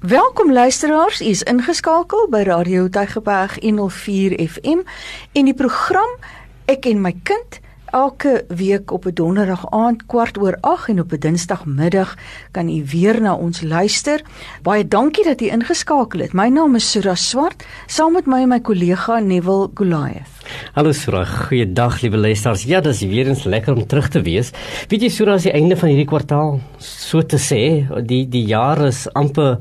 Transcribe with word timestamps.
Welkom 0.00 0.52
luisteraars, 0.52 1.20
u 1.20 1.24
is 1.28 1.42
ingeskakel 1.42 2.28
by 2.32 2.40
Radio 2.42 2.88
Tygerberg 2.88 3.58
104 3.60 4.48
FM 4.48 4.78
en 5.32 5.44
die 5.44 5.54
program 5.54 6.08
Ek 6.64 6.86
en 6.88 7.02
my 7.04 7.12
kind 7.22 7.58
elke 7.90 8.44
week 8.48 8.90
op 8.90 9.04
'n 9.06 9.14
donderdag 9.14 9.70
aand 9.70 10.06
kwart 10.06 10.38
oor 10.38 10.56
8 10.60 10.88
en 10.88 11.00
op 11.00 11.12
'n 11.12 11.18
dinsdagmiddag 11.18 12.14
kan 12.50 12.68
u 12.68 12.84
weer 12.90 13.20
na 13.20 13.34
ons 13.34 13.60
luister. 13.62 14.22
Baie 14.62 14.88
dankie 14.88 15.24
dat 15.24 15.40
u 15.40 15.46
ingeskakel 15.46 16.20
het. 16.20 16.32
My 16.32 16.48
naam 16.48 16.74
is 16.74 16.90
Sura 16.90 17.14
Swart, 17.14 17.66
saam 17.86 18.12
met 18.12 18.26
my 18.26 18.42
en 18.42 18.48
my 18.48 18.60
kollega 18.60 19.18
Neville 19.18 19.70
Goliath. 19.74 20.40
Hallo 20.72 20.92
Sura, 20.92 21.24
goeiedag 21.24 22.00
liewe 22.00 22.16
luisters. 22.16 22.62
Ja, 22.62 22.80
dis 22.80 23.00
weer 23.00 23.26
eens 23.26 23.44
lekker 23.44 23.74
om 23.74 23.86
terug 23.86 24.08
te 24.08 24.22
wees. 24.22 24.50
Weet 24.88 25.02
jy 25.02 25.08
Sura, 25.08 25.32
as 25.32 25.42
die 25.42 25.52
einde 25.52 25.76
van 25.76 25.88
hierdie 25.88 26.08
kwartaal 26.10 26.60
so 26.78 27.22
te 27.22 27.38
sê, 27.38 27.86
die 28.06 28.28
die 28.28 28.44
jaar 28.44 28.86
is 28.86 29.06
amper 29.12 29.58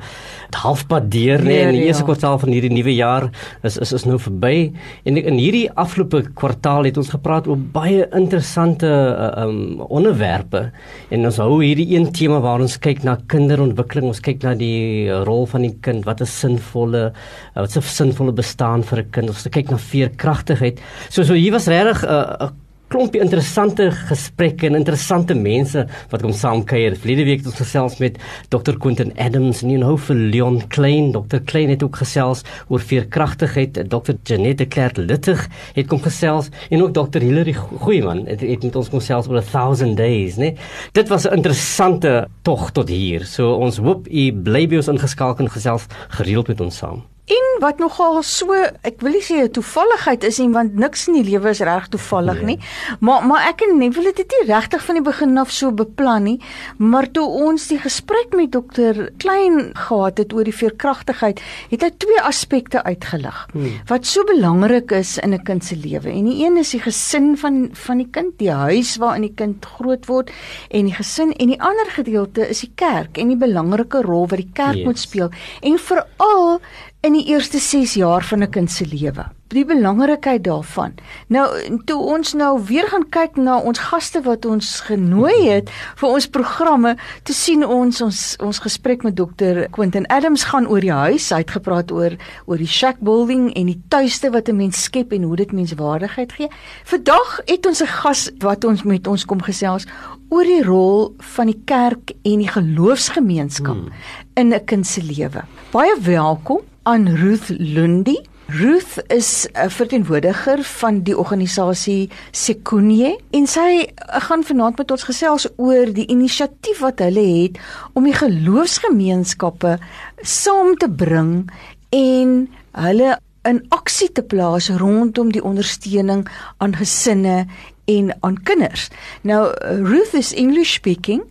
halfpad 0.56 1.12
deur, 1.12 1.44
nee, 1.44 1.62
in 1.62 1.76
die 1.76 1.82
ja. 1.84 1.92
eerste 1.92 2.06
kwartaal 2.08 2.40
van 2.42 2.52
hierdie 2.54 2.72
nuwe 2.74 2.94
jaar 2.96 3.30
is 3.64 3.78
is 3.78 3.94
is 3.94 4.06
nou 4.06 4.18
verby. 4.20 4.72
En 5.06 5.18
in 5.18 5.38
hierdie 5.38 5.68
afgelope 5.76 6.24
kwartaal 6.34 6.90
het 6.90 6.98
ons 6.98 7.12
gepraat 7.14 7.48
oor 7.48 7.58
baie 7.58 8.08
interessante 8.18 8.88
uh, 8.90 9.44
um 9.44 9.82
onderwerpe. 9.82 10.72
En 11.10 11.26
ons 11.26 11.38
hou 11.38 11.64
hierdie 11.64 11.96
een 11.96 12.12
tema 12.12 12.40
waar 12.40 12.62
ons 12.62 12.78
kyk 12.82 13.04
na 13.04 13.18
kinderontwikkeling, 13.28 14.10
ons 14.10 14.24
kyk 14.24 14.44
na 14.44 14.56
die 14.58 15.10
rol 15.28 15.46
van 15.50 15.68
die 15.68 15.76
kind, 15.82 16.06
wat 16.06 16.22
is 16.26 16.34
sinvolle 16.40 17.10
uh, 17.10 17.60
wat 17.60 17.70
is 17.70 17.78
'n 17.78 17.96
sinvolle 18.00 18.34
bestaan 18.34 18.84
vir 18.84 19.00
'n 19.04 19.10
kind? 19.12 19.30
Ons 19.30 19.48
kyk 19.50 19.70
na 19.70 19.78
veerkragtigheid 19.78 20.80
So 21.10 21.24
so 21.24 21.34
hier 21.34 21.52
was 21.52 21.68
regtig 21.68 22.04
'n 22.04 22.10
uh, 22.10 22.48
'n 22.48 22.69
klompie 22.90 23.22
interessante 23.22 23.90
gesprekke 24.10 24.68
en 24.68 24.78
interessante 24.80 25.36
mense 25.38 25.84
wat 26.12 26.24
kom 26.26 26.34
saam 26.34 26.64
kuier. 26.68 26.96
Verlede 26.98 27.26
week 27.28 27.44
het 27.44 27.52
ons 27.52 27.62
gesels 27.62 27.98
met 28.02 28.18
Dr. 28.54 28.78
Quentin 28.82 29.14
Adams 29.22 29.62
en 29.66 29.76
nou 29.84 29.96
vir 30.08 30.22
Leon 30.34 30.60
Klein. 30.74 31.12
Dr. 31.14 31.44
Klein 31.46 31.70
het 31.74 31.86
ook 31.86 32.00
gesels 32.02 32.44
oor 32.68 32.82
veerkragtigheid. 32.82 33.78
Dr. 33.92 34.18
Janette 34.26 34.68
Clerk 34.68 34.98
Littig 34.98 35.46
het 35.76 35.90
kom 35.92 36.02
gesels 36.04 36.50
en 36.70 36.84
ook 36.84 36.96
Dr. 36.98 37.22
Hilary 37.24 37.54
Goeieman 37.54 38.26
het, 38.28 38.42
het 38.42 38.66
met 38.66 38.76
ons 38.80 38.90
kom 38.90 39.04
gesels 39.04 39.30
oor 39.30 39.44
1000 39.44 39.98
days, 39.98 40.40
né? 40.42 40.56
Dit 40.98 41.10
was 41.10 41.28
'n 41.28 41.36
interessante 41.38 42.28
tog 42.42 42.72
tot 42.72 42.90
hier. 42.90 43.26
So 43.26 43.54
ons 43.54 43.78
hoop 43.78 44.08
u 44.08 44.32
bly 44.34 44.68
by 44.68 44.76
ons 44.82 44.88
ingeskakel 44.88 45.46
en 45.46 45.52
gesels 45.52 45.86
gereeld 46.10 46.48
met 46.48 46.62
ons 46.62 46.78
saam. 46.78 47.04
En 47.30 47.48
wat 47.62 47.78
nogal 47.78 48.24
so, 48.26 48.56
ek 48.82 49.04
wil 49.06 49.14
nie 49.14 49.22
sê 49.22 49.44
'n 49.44 49.52
toevalligheid 49.54 50.24
is 50.26 50.40
nie, 50.42 50.50
want 50.50 50.74
niks 50.74 51.08
in 51.08 51.14
die 51.20 51.28
lewe 51.30 51.50
is 51.50 51.62
reg 51.62 51.88
toevallig 51.94 52.42
nee. 52.42 52.56
nie. 52.56 52.60
Maar 53.06 53.26
maar 53.26 53.48
ek 53.50 53.62
en 53.62 53.78
Neville 53.78 54.10
het 54.10 54.18
dit 54.18 54.34
nie 54.40 54.48
regtig 54.50 54.82
van 54.86 54.96
die 54.98 55.04
begin 55.06 55.38
af 55.38 55.52
so 55.52 55.72
beplan 55.72 56.24
nie, 56.24 56.40
maar 56.78 57.06
toe 57.12 57.28
ons 57.28 57.68
die 57.68 57.78
gesprek 57.78 58.34
met 58.34 58.52
dokter 58.52 59.12
Klein 59.18 59.72
gehad 59.76 60.18
het 60.18 60.34
oor 60.34 60.44
die 60.44 60.56
veerkragtigheid, 60.56 61.42
het 61.70 61.86
hy 61.86 61.92
twee 61.98 62.22
aspekte 62.22 62.82
uitgelig 62.84 63.46
hmm. 63.54 63.78
wat 63.86 64.10
so 64.10 64.26
belangrik 64.26 64.92
is 64.92 65.18
in 65.18 65.34
'n 65.34 65.44
kind 65.44 65.64
se 65.64 65.76
lewe. 65.76 66.10
En 66.10 66.26
die 66.26 66.46
een 66.46 66.58
is 66.58 66.72
die 66.72 66.82
gesin 66.82 67.38
van 67.38 67.70
van 67.74 67.98
die 67.98 68.10
kind, 68.10 68.40
die 68.40 68.52
huis 68.52 68.98
waarin 68.98 69.22
die 69.22 69.36
kind 69.36 69.66
groot 69.66 70.06
word 70.06 70.32
en 70.70 70.86
die 70.86 70.98
gesin 70.98 71.32
en 71.34 71.48
die 71.48 71.62
ander 71.62 71.94
gedeelte 71.94 72.50
is 72.50 72.66
die 72.66 72.74
kerk 72.76 73.18
en 73.18 73.28
die 73.28 73.38
belangrike 73.38 74.02
rol 74.02 74.26
wat 74.28 74.42
die 74.42 74.54
kerk 74.54 74.82
yes. 74.82 74.86
moet 74.86 75.00
speel. 75.00 75.30
En 75.62 75.78
veral 75.78 76.60
in 77.00 77.16
die 77.16 77.30
eerste 77.32 77.60
6 77.64 77.94
jaar 77.94 78.24
van 78.24 78.44
'n 78.44 78.50
kind 78.50 78.72
se 78.72 78.86
lewe. 78.86 79.26
Die 79.48 79.66
belangrikheid 79.66 80.44
daarvan. 80.44 80.94
Nou 81.28 81.80
toe 81.86 82.02
ons 82.02 82.34
nou 82.34 82.64
weer 82.66 82.88
gaan 82.88 83.10
kyk 83.10 83.36
na 83.36 83.58
ons 83.58 83.80
gaste 83.80 84.22
wat 84.22 84.46
ons 84.46 84.80
genooi 84.80 85.50
het 85.50 85.70
vir 85.96 86.10
ons 86.10 86.28
programme, 86.28 86.98
te 87.24 87.34
sien 87.34 87.66
ons 87.66 88.02
ons 88.02 88.36
ons 88.40 88.60
gesprek 88.60 89.04
met 89.04 89.16
dokter 89.16 89.70
Quentin 89.70 90.08
Adams 90.08 90.44
gaan 90.44 90.68
oor 90.68 90.80
die 90.80 90.92
huis, 90.92 91.30
hy 91.30 91.38
het 91.38 91.52
gepraat 91.52 91.92
oor 91.92 92.18
oor 92.46 92.58
die 92.58 92.68
shack 92.68 93.00
building 93.00 93.54
en 93.54 93.66
die 93.66 93.82
tuiste 93.88 94.30
wat 94.30 94.50
'n 94.50 94.56
mens 94.56 94.84
skep 94.84 95.12
en 95.12 95.24
hoe 95.24 95.36
dit 95.36 95.52
menswaardigheid 95.52 96.32
gee. 96.32 96.48
Vandag 96.84 97.42
het 97.46 97.66
ons 97.66 97.82
'n 97.82 97.88
gas 97.88 98.32
wat 98.40 98.64
ons 98.64 98.84
met 98.84 99.08
ons 99.08 99.26
kom 99.26 99.42
gesels 99.42 99.86
oor 100.30 100.44
die 100.44 100.64
rol 100.64 101.16
van 101.18 101.46
die 101.46 101.62
kerk 101.66 102.12
en 102.24 102.38
die 102.38 102.48
geloofsgemeenskap 102.48 103.76
hmm. 103.76 103.92
in 104.36 104.54
'n 104.54 104.66
kind 104.66 104.88
se 104.88 105.02
lewe. 105.02 105.44
Baie 105.72 105.96
welkom 106.02 106.69
aan 106.84 107.08
Ruth 107.16 107.50
Lundy. 107.50 108.18
Ruth 108.46 108.98
is 109.08 109.48
'n 109.54 109.70
verteenwoordiger 109.70 110.64
van 110.64 111.02
die 111.04 111.18
organisasie 111.18 112.10
Sekunye 112.32 113.20
en 113.32 113.48
sy 113.48 113.90
gaan 113.98 114.44
vanaand 114.44 114.78
met 114.78 114.92
ons 114.92 115.04
gesels 115.04 115.48
oor 115.56 115.94
die 115.94 116.08
inisiatief 116.08 116.80
wat 116.80 117.00
hulle 117.00 117.44
het 117.44 117.60
om 117.94 118.04
die 118.04 118.14
geloofsgemeenskappe 118.14 119.78
saam 120.22 120.76
te 120.76 120.90
bring 120.90 121.52
en 121.90 122.50
hulle 122.72 123.20
in 123.44 123.66
aksie 123.70 124.12
te 124.12 124.24
plaas 124.24 124.70
rondom 124.70 125.32
die 125.32 125.44
ondersteuning 125.44 126.28
aan 126.58 126.76
gesinne 126.76 127.46
en 127.90 128.14
aan 128.20 128.44
kinders. 128.44 128.90
Now 129.22 129.52
uh, 129.52 129.82
Ruth 129.82 130.14
is 130.14 130.34
English 130.34 130.74
speaking 130.74 131.24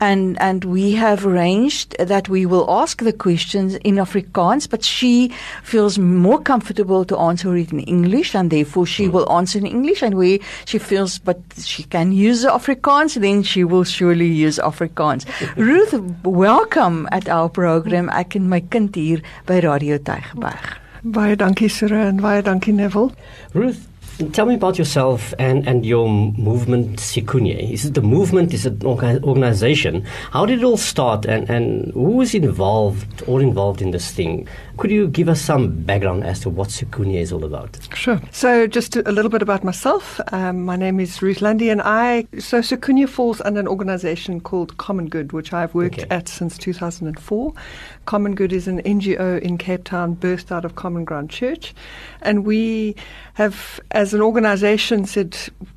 and 0.00 0.38
and 0.40 0.64
we 0.64 0.92
have 0.92 1.26
arranged 1.26 1.96
that 2.08 2.28
we 2.28 2.46
will 2.46 2.64
ask 2.68 3.02
the 3.02 3.12
questions 3.12 3.74
in 3.82 3.96
Afrikaans 3.96 4.68
but 4.68 4.84
she 4.84 5.32
feels 5.62 5.98
more 5.98 6.40
comfortable 6.42 7.04
to 7.04 7.16
answer 7.18 7.56
it 7.56 7.72
in 7.72 7.80
English 7.80 8.34
and 8.34 8.50
therefore 8.50 8.86
she 8.86 9.08
will 9.08 9.30
answer 9.30 9.58
in 9.58 9.66
English 9.66 10.02
and 10.02 10.14
we 10.14 10.40
she 10.64 10.78
feels 10.78 11.18
but 11.18 11.38
she 11.58 11.82
can 11.82 12.12
use 12.12 12.44
Afrikaans 12.44 13.20
then 13.20 13.42
she 13.42 13.64
will 13.64 13.84
surely 13.84 14.28
use 14.46 14.58
Afrikaans. 14.58 15.26
Ruth 15.56 15.94
welcome 16.24 17.08
at 17.12 17.28
our 17.28 17.48
program 17.48 18.08
ek 18.10 18.36
en 18.36 18.48
my 18.48 18.60
kind 18.60 18.94
hier 18.94 19.20
by 19.46 19.60
Radio 19.60 19.98
Tygerberg. 19.98 20.80
Baie 21.02 21.36
dankie 21.36 21.68
Sura 21.68 22.08
en 22.08 22.20
baie 22.20 22.42
dankie 22.42 22.72
Neville. 22.72 23.12
Ruth 23.54 23.84
Tell 24.32 24.46
me 24.46 24.54
about 24.54 24.78
yourself 24.78 25.34
and, 25.38 25.68
and 25.68 25.84
your 25.84 26.08
movement, 26.08 26.98
Sikunye. 27.00 27.70
Is 27.70 27.84
it 27.84 27.92
the 27.92 28.00
movement? 28.00 28.54
Is 28.54 28.64
it 28.64 28.82
an 28.82 29.22
organization? 29.22 30.06
How 30.30 30.46
did 30.46 30.60
it 30.60 30.64
all 30.64 30.78
start 30.78 31.26
and, 31.26 31.50
and 31.50 31.92
who 31.92 32.12
was 32.12 32.34
involved, 32.34 33.22
all 33.24 33.40
involved 33.40 33.82
in 33.82 33.90
this 33.90 34.10
thing? 34.10 34.48
Could 34.78 34.90
you 34.90 35.08
give 35.08 35.28
us 35.28 35.42
some 35.42 35.68
background 35.82 36.24
as 36.24 36.40
to 36.40 36.50
what 36.50 36.68
Sikunye 36.68 37.20
is 37.20 37.30
all 37.30 37.44
about? 37.44 37.78
Sure. 37.94 38.18
So, 38.30 38.66
just 38.66 38.96
a 38.96 39.12
little 39.12 39.30
bit 39.30 39.42
about 39.42 39.64
myself. 39.64 40.18
Um, 40.32 40.64
my 40.64 40.76
name 40.76 40.98
is 40.98 41.20
Ruth 41.20 41.42
Lundy, 41.42 41.68
and 41.68 41.82
I. 41.82 42.26
So, 42.38 42.60
Sikunye 42.60 43.08
falls 43.08 43.42
under 43.42 43.60
an 43.60 43.68
organization 43.68 44.40
called 44.40 44.78
Common 44.78 45.08
Good, 45.08 45.32
which 45.32 45.52
I've 45.52 45.74
worked 45.74 46.00
okay. 46.00 46.08
at 46.10 46.28
since 46.28 46.56
2004. 46.56 47.52
Common 48.06 48.34
Good 48.34 48.52
is 48.52 48.68
an 48.68 48.80
NGO 48.82 49.40
in 49.40 49.58
Cape 49.58 49.84
Town, 49.84 50.14
birthed 50.16 50.52
out 50.52 50.64
of 50.64 50.74
Common 50.74 51.04
Ground 51.04 51.28
Church. 51.28 51.74
And 52.22 52.44
we 52.44 52.96
have, 53.34 53.80
as 53.90 54.05
an 54.14 54.20
organization, 54.20 55.06
said, 55.06 55.36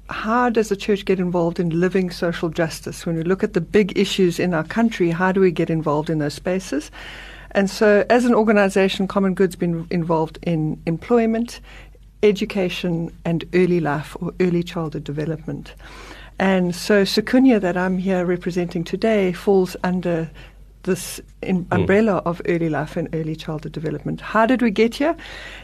how 0.09 0.50
does 0.50 0.69
the 0.69 0.75
church 0.75 1.06
get 1.06 1.19
involved 1.19 1.59
in 1.59 1.79
living 1.79 2.09
social 2.12 2.50
justice? 2.50 3.06
When 3.06 3.16
we 3.16 3.23
look 3.23 3.44
at 3.44 3.53
the 3.53 3.62
big 3.62 3.97
issues 3.97 4.40
in 4.40 4.53
our 4.53 4.63
country, 4.63 5.12
how 5.12 5.31
do 5.31 5.40
we 5.40 5.51
get 5.51 5.69
involved 5.69 6.09
in 6.09 6.19
those 6.19 6.34
spaces? 6.34 6.91
And 7.51 7.69
so, 7.69 8.06
as 8.09 8.25
an 8.25 8.35
organization, 8.35 9.07
Common 9.07 9.34
Good's 9.34 9.56
been 9.56 9.88
involved 9.90 10.38
in 10.44 10.81
employment, 10.85 11.59
education, 12.22 13.16
and 13.25 13.44
early 13.53 13.79
life 13.79 14.16
or 14.19 14.34
early 14.40 14.61
childhood 14.61 15.03
development. 15.03 15.73
And 16.38 16.75
so, 16.75 17.03
Sikunye, 17.03 17.59
that 17.59 17.75
I'm 17.75 17.97
here 17.97 18.25
representing 18.25 18.84
today, 18.84 19.34
falls 19.34 19.75
under 19.84 20.29
this 20.84 21.19
in 21.41 21.63
hmm. 21.63 21.73
umbrella 21.73 22.22
mm. 22.22 22.29
of 22.29 22.41
early 22.47 22.69
life 22.69 22.97
and 22.97 23.07
early 23.13 23.35
childhood 23.35 23.72
development. 23.72 24.22
How 24.22 24.45
did 24.45 24.61
we 24.61 24.72
get 24.72 24.95
here? 24.95 25.16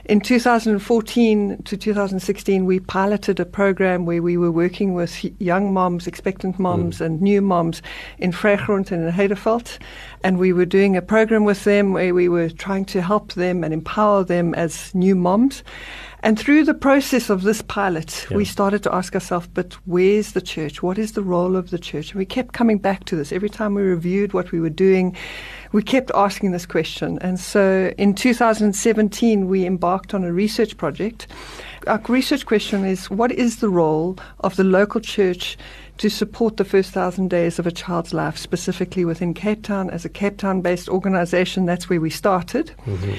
In 0.06 0.22
2014 0.22 1.64
to 1.64 1.78
2016, 1.78 2.66
we 2.66 2.80
piloted 2.80 3.40
a 3.40 3.46
program 3.46 4.06
where 4.06 4.22
we 4.22 4.38
were 4.38 4.52
working 4.52 4.94
with 4.94 5.26
young 5.42 5.74
moms, 5.74 6.08
expectant 6.08 6.60
moms, 6.60 7.00
mm. 7.00 7.06
and 7.06 7.22
new 7.22 7.42
moms 7.42 7.82
in 8.20 8.32
Vrygrond 8.32 8.92
and 8.92 9.04
in 9.06 9.12
Heideveld. 9.12 9.78
And 10.24 10.38
we 10.38 10.54
were 10.54 10.66
doing 10.66 10.96
a 10.96 11.02
program 11.02 11.44
with 11.44 11.64
them 11.64 11.94
where 11.94 12.14
we 12.14 12.30
were 12.30 12.50
trying 12.50 12.86
to 12.86 13.02
help 13.02 13.34
them 13.34 13.64
and 13.64 13.74
empower 13.74 14.24
them 14.24 14.54
as 14.56 14.94
new 14.96 15.16
moms. 15.16 15.64
And 16.26 16.40
through 16.40 16.64
the 16.64 16.74
process 16.74 17.30
of 17.30 17.44
this 17.44 17.62
pilot, 17.62 18.26
yeah. 18.32 18.38
we 18.38 18.46
started 18.46 18.82
to 18.82 18.96
ask 18.96 19.14
ourselves, 19.14 19.48
but 19.54 19.74
where's 19.86 20.32
the 20.32 20.42
church? 20.42 20.82
What 20.82 20.98
is 20.98 21.12
the 21.12 21.22
role 21.22 21.56
of 21.56 21.70
the 21.70 21.78
church? 21.78 22.10
And 22.10 22.18
we 22.18 22.26
kept 22.26 22.52
coming 22.52 22.80
back 22.80 23.06
to 23.06 23.16
this. 23.16 23.32
Every 23.32 23.50
time 23.50 23.76
we 23.76 23.84
reviewed 23.84 24.34
what 24.34 24.52
we 24.52 24.60
were 24.60 24.72
doing, 24.72 25.16
we 25.72 25.84
kept 25.84 26.12
asking 26.14 26.52
this 26.52 26.66
question. 26.66 27.18
And 27.20 27.40
so 27.40 27.94
in 27.98 28.14
2017, 28.14 29.48
we 29.48 29.66
embarked 29.66 30.14
on 30.14 30.24
a 30.24 30.32
research 30.32 30.78
project. 30.78 31.28
Our 31.88 32.02
research 32.08 32.46
question 32.46 32.86
is 32.86 33.10
what 33.10 33.32
is 33.32 33.58
the 33.58 33.70
role 33.70 34.18
of 34.40 34.56
the 34.56 34.64
local 34.64 35.02
church 35.02 35.58
to 35.98 36.10
support 36.10 36.58
the 36.58 36.66
first 36.66 36.92
thousand 36.92 37.30
days 37.30 37.60
of 37.60 37.68
a 37.68 37.72
child's 37.72 38.14
life, 38.14 38.38
specifically 38.38 39.06
within 39.06 39.34
Cape 39.34 39.64
Town 39.64 39.90
as 39.90 40.04
a 40.06 40.10
Cape 40.10 40.38
Town 40.38 40.62
based 40.62 40.90
organization? 40.90 41.66
That's 41.66 41.90
where 41.90 42.02
we 42.02 42.10
started. 42.10 42.74
Mm-hmm. 42.86 43.14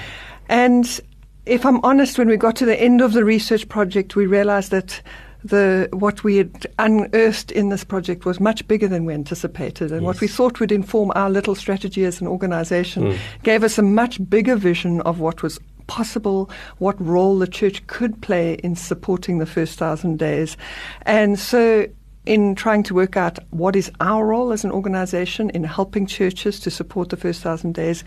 And 0.49 1.01
if 1.47 1.65
I'm 1.65 1.83
honest, 1.85 2.19
when 2.19 2.29
we 2.29 2.37
got 2.37 2.57
to 2.57 2.67
the 2.67 2.81
end 2.81 3.01
of 3.01 3.13
the 3.13 3.25
research 3.25 3.69
project, 3.69 4.17
we 4.17 4.27
realized 4.27 4.71
that 4.73 5.01
the 5.49 5.89
what 5.93 6.25
we 6.25 6.37
had 6.37 6.67
unearthed 6.79 7.51
in 7.53 7.69
this 7.69 7.85
project 7.85 8.25
was 8.25 8.41
much 8.41 8.67
bigger 8.69 8.89
than 8.89 9.05
we 9.05 9.15
anticipated, 9.15 9.93
and 9.93 10.03
yes. 10.03 10.07
what 10.07 10.21
we 10.21 10.29
thought 10.29 10.61
would 10.61 10.73
inform 10.73 11.13
our 11.15 11.31
little 11.31 11.55
strategy 11.55 12.05
as 12.05 12.21
an 12.21 12.27
organisation 12.27 13.05
mm. 13.05 13.19
gave 13.43 13.63
us 13.63 13.79
a 13.79 13.83
much 13.83 14.19
bigger 14.29 14.57
vision 14.57 15.01
of 15.03 15.21
what 15.21 15.43
was 15.43 15.59
possible, 15.87 16.51
what 16.79 17.01
role 17.01 17.39
the 17.39 17.47
church 17.47 17.87
could 17.87 18.21
play 18.21 18.55
in 18.55 18.75
supporting 18.75 19.39
the 19.39 19.47
first 19.47 19.79
thousand 19.79 20.19
days, 20.19 20.57
and 21.03 21.39
so 21.39 21.87
in 22.27 22.57
trying 22.57 22.83
to 22.83 22.95
work 22.95 23.17
out 23.17 23.39
what 23.51 23.77
is 23.77 23.91
our 24.01 24.27
role 24.27 24.53
as 24.53 24.65
an 24.65 24.73
organization 24.73 25.49
in 25.51 25.63
helping 25.65 26.07
churches 26.07 26.59
to 26.61 26.71
support 26.71 27.09
the 27.09 27.17
first 27.17 27.41
thousand 27.41 27.75
days, 27.75 28.03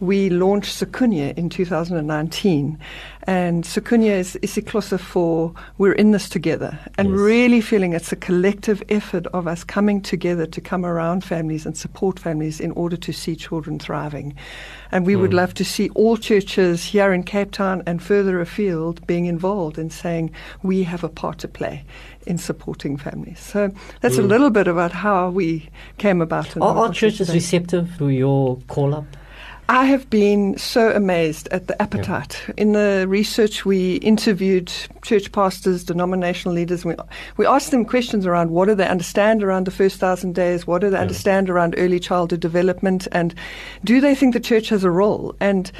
we 0.00 0.30
launched 0.30 0.74
Sikunye 0.74 1.36
in 1.36 1.50
2019. 1.50 2.78
And 3.24 3.64
Sikunye 3.64 4.10
is 4.10 4.38
isiXhosa 4.42 4.98
for 4.98 5.52
we're 5.76 5.92
in 5.92 6.12
this 6.12 6.30
together 6.30 6.78
and 6.96 7.10
yes. 7.10 7.18
really 7.18 7.60
feeling 7.60 7.92
it's 7.92 8.10
a 8.10 8.16
collective 8.16 8.82
effort 8.88 9.26
of 9.28 9.46
us 9.46 9.64
coming 9.64 10.00
together 10.00 10.46
to 10.46 10.60
come 10.62 10.86
around 10.86 11.22
families 11.22 11.66
and 11.66 11.76
support 11.76 12.18
families 12.18 12.60
in 12.60 12.70
order 12.72 12.96
to 12.96 13.12
see 13.12 13.36
children 13.36 13.78
thriving. 13.78 14.34
And 14.92 15.04
we 15.04 15.12
mm. 15.12 15.20
would 15.20 15.34
love 15.34 15.52
to 15.54 15.64
see 15.64 15.90
all 15.90 16.16
churches 16.16 16.82
here 16.82 17.12
in 17.12 17.22
Cape 17.22 17.50
Town 17.50 17.82
and 17.86 18.02
further 18.02 18.40
afield 18.40 19.06
being 19.06 19.26
involved 19.26 19.78
in 19.78 19.90
saying 19.90 20.30
we 20.62 20.82
have 20.84 21.04
a 21.04 21.08
part 21.10 21.36
to 21.40 21.48
play 21.48 21.84
in 22.28 22.38
supporting 22.38 22.96
families. 22.96 23.40
So 23.40 23.72
that's 24.00 24.16
mm. 24.16 24.24
a 24.24 24.26
little 24.26 24.50
bit 24.50 24.68
about 24.68 24.92
how 24.92 25.30
we 25.30 25.68
came 25.96 26.20
about. 26.20 26.56
Are, 26.58 26.76
are 26.76 26.92
churches 26.92 27.32
receptive 27.32 27.96
to 27.98 28.10
your 28.10 28.58
call 28.68 28.94
up? 28.94 29.06
I 29.70 29.84
have 29.84 30.08
been 30.08 30.56
so 30.56 30.92
amazed 30.92 31.46
at 31.48 31.66
the 31.66 31.80
appetite. 31.82 32.42
Yeah. 32.48 32.54
In 32.56 32.72
the 32.72 33.04
research, 33.06 33.66
we 33.66 33.96
interviewed 33.96 34.72
church 35.02 35.30
pastors, 35.30 35.84
denominational 35.84 36.54
leaders. 36.54 36.86
We, 36.86 36.94
we 37.36 37.44
asked 37.44 37.70
them 37.70 37.84
questions 37.84 38.24
around 38.24 38.50
what 38.50 38.68
do 38.68 38.74
they 38.74 38.88
understand 38.88 39.42
around 39.42 39.66
the 39.66 39.70
first 39.70 40.00
thousand 40.00 40.34
days, 40.34 40.66
what 40.66 40.80
do 40.80 40.88
they 40.88 40.96
yeah. 40.96 41.02
understand 41.02 41.50
around 41.50 41.74
early 41.76 42.00
childhood 42.00 42.40
development, 42.40 43.08
and 43.12 43.34
do 43.84 44.00
they 44.00 44.14
think 44.14 44.32
the 44.32 44.40
church 44.40 44.70
has 44.70 44.84
a 44.84 44.90
role? 44.90 45.36
And 45.38 45.70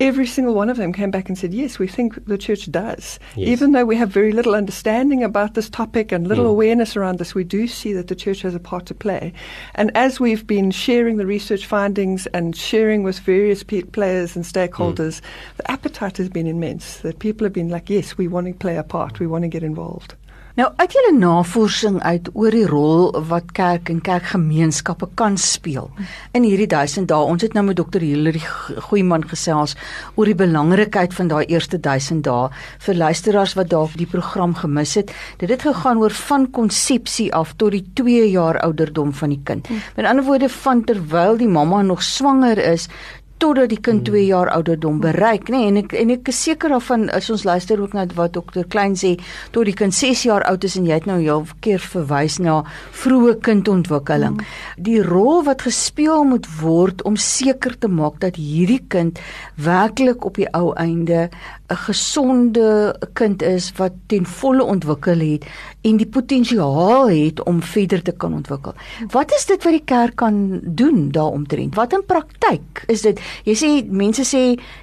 every 0.00 0.26
single 0.26 0.54
one 0.54 0.68
of 0.68 0.76
them 0.76 0.92
came 0.92 1.10
back 1.10 1.28
and 1.28 1.36
said, 1.36 1.52
Yes, 1.52 1.78
we 1.78 1.88
think 1.88 2.24
the 2.26 2.38
church 2.38 2.70
does. 2.70 3.18
Yes. 3.36 3.48
Even 3.48 3.72
though 3.72 3.84
we 3.84 3.96
have 3.96 4.10
very 4.10 4.32
little 4.32 4.54
understanding 4.54 5.22
about 5.22 5.54
this 5.54 5.68
topic 5.68 6.12
and 6.12 6.26
little 6.26 6.46
mm. 6.46 6.50
awareness 6.50 6.96
around 6.96 7.18
this, 7.18 7.34
we 7.34 7.44
do 7.44 7.66
see 7.66 7.92
that 7.92 8.08
the 8.08 8.14
church 8.14 8.42
has 8.42 8.54
a 8.54 8.60
part 8.60 8.86
to 8.86 8.94
play. 8.94 9.32
And 9.74 9.90
as 9.96 10.20
we've 10.20 10.46
been 10.46 10.70
sharing 10.70 11.16
the 11.16 11.26
research 11.26 11.66
findings 11.66 12.26
and 12.28 12.56
sharing 12.56 13.02
with 13.02 13.18
various 13.20 13.62
pe- 13.62 13.82
players 13.82 14.36
and 14.36 14.44
stakeholders, 14.44 15.20
mm. 15.20 15.22
the 15.56 15.70
appetite 15.70 16.16
has 16.18 16.28
been 16.28 16.46
immense. 16.46 16.98
That 16.98 17.18
people 17.18 17.44
have 17.44 17.52
been 17.52 17.68
like, 17.68 17.90
Yes, 17.90 18.16
we 18.16 18.28
want 18.28 18.46
to 18.46 18.54
play 18.54 18.76
a 18.76 18.84
part, 18.84 19.20
we 19.20 19.26
want 19.26 19.42
to 19.42 19.48
get 19.48 19.62
involved. 19.62 20.14
Nou 20.58 20.66
uit 20.74 20.90
julle 20.90 21.12
navorsing 21.14 22.00
uit 22.02 22.28
oor 22.34 22.50
die 22.50 22.66
rol 22.66 23.12
wat 23.28 23.52
kerk 23.54 23.92
en 23.92 24.00
kerkgemeenskappe 24.02 25.06
kan 25.20 25.36
speel 25.38 25.86
in 26.34 26.42
hierdie 26.42 26.66
1000 26.72 27.06
dae. 27.12 27.28
Ons 27.30 27.44
het 27.46 27.52
nou 27.54 27.62
met 27.68 27.78
Dr. 27.78 28.02
Hilary 28.02 28.42
Goeiman 28.88 29.22
gesels 29.30 29.76
oor 30.16 30.26
die 30.26 30.34
belangrikheid 30.40 31.14
van 31.14 31.30
daai 31.30 31.44
eerste 31.46 31.78
1000 31.84 32.24
dae 32.26 32.48
vir 32.88 32.98
luisteraars 32.98 33.54
wat 33.54 33.70
dalk 33.70 33.94
die 34.00 34.08
program 34.10 34.56
gemis 34.58 34.96
het. 34.98 35.12
Dit 35.38 35.54
het 35.54 35.62
gegaan 35.62 36.02
oor 36.02 36.16
van 36.24 36.48
konsepsie 36.50 37.28
af 37.38 37.54
tot 37.54 37.76
die 37.76 37.84
2 38.02 38.26
jaar 38.32 38.58
ouderdom 38.66 39.14
van 39.14 39.36
die 39.36 39.42
kind. 39.44 39.70
Met 39.94 40.10
ander 40.10 40.26
woorde 40.26 40.50
van 40.50 40.82
terwyl 40.90 41.38
die 41.38 41.46
mamma 41.46 41.84
nog 41.86 42.02
swanger 42.02 42.58
is 42.58 42.90
totdat 43.38 43.70
die 43.72 43.80
kind 43.80 44.04
2 44.04 44.20
hmm. 44.20 44.28
jaar 44.28 44.50
ouderdom 44.52 45.00
bereik, 45.00 45.48
nê? 45.48 45.58
Nee, 45.58 45.68
en 45.72 45.80
ek 45.82 45.94
en 45.98 46.12
ek 46.14 46.30
is 46.32 46.40
seker 46.48 46.74
daarvan 46.74 47.08
as 47.14 47.30
ons 47.30 47.44
luister 47.48 47.80
ook 47.80 47.94
na 47.96 48.06
wat 48.18 48.34
dokter 48.36 48.66
Klein 48.68 48.96
sê, 48.98 49.14
tot 49.54 49.68
die 49.68 49.76
kind 49.76 49.94
6 49.94 50.24
jaar 50.28 50.44
oud 50.50 50.64
is 50.64 50.76
en 50.78 50.86
jy 50.88 50.98
het 50.98 51.08
nou 51.08 51.18
heel 51.20 51.46
keer 51.64 51.82
verwys 51.82 52.38
na 52.42 52.60
vroeë 53.02 53.38
kindontwikkeling. 53.46 54.38
Mm. 54.38 54.84
Die 54.88 55.00
rol 55.04 55.44
wat 55.48 55.66
gespeel 55.66 56.24
moet 56.28 56.48
word 56.60 57.04
om 57.08 57.16
seker 57.16 57.78
te 57.78 57.88
maak 57.88 58.20
dat 58.24 58.38
hierdie 58.40 58.82
kind 58.88 59.20
werklik 59.56 60.26
op 60.28 60.38
die 60.40 60.48
ou 60.54 60.72
einde 60.76 61.28
'n 61.68 61.76
gesonde 61.84 62.96
kind 63.12 63.42
is 63.42 63.72
wat 63.76 63.92
ten 64.06 64.24
volle 64.24 64.64
ontwikkel 64.64 65.20
het 65.20 65.44
en 65.88 65.98
die 66.00 66.08
potensiaal 66.08 67.08
het 67.10 67.42
om 67.48 67.62
verder 67.64 68.02
te 68.02 68.12
kan 68.12 68.34
ontwikkel. 68.34 68.74
Wat 69.14 69.32
is 69.36 69.46
dit 69.48 69.64
wat 69.64 69.76
die 69.76 69.84
kerk 69.84 70.16
kan 70.20 70.60
doen 70.62 71.08
daaromtrent? 71.14 71.74
Wat 71.78 71.96
in 71.96 72.04
praktyk 72.06 72.84
is 72.92 73.04
dit? 73.06 73.20
Jy 73.48 73.56
sê 73.58 73.70
mense 73.88 74.24
sê 74.28 74.42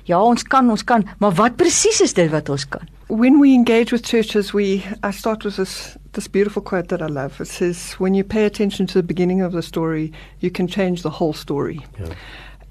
ja, 0.10 0.22
ons 0.22 0.44
kan, 0.44 0.70
ons 0.70 0.84
kan, 0.84 1.06
maar 1.20 1.36
wat 1.38 1.58
presies 1.60 2.02
is 2.06 2.16
dit 2.18 2.32
wat 2.32 2.50
ons 2.50 2.68
kan? 2.70 2.94
When 3.08 3.38
we 3.40 3.54
engage 3.54 3.92
with 3.94 4.08
churches, 4.08 4.52
we 4.52 4.82
I 5.04 5.12
start 5.14 5.44
with 5.46 5.58
this 5.58 5.96
this 6.14 6.28
beautiful 6.28 6.64
quote 6.64 6.88
that 6.88 7.02
I 7.02 7.08
love. 7.08 7.40
It 7.40 7.48
says, 7.48 7.94
"When 8.00 8.16
you 8.16 8.24
pay 8.24 8.46
attention 8.46 8.88
to 8.88 8.94
the 8.94 9.04
beginning 9.04 9.44
of 9.44 9.52
the 9.52 9.62
story, 9.62 10.12
you 10.40 10.50
can 10.50 10.68
change 10.68 11.04
the 11.04 11.20
whole 11.20 11.34
story." 11.34 11.86
Yeah. 12.00 12.16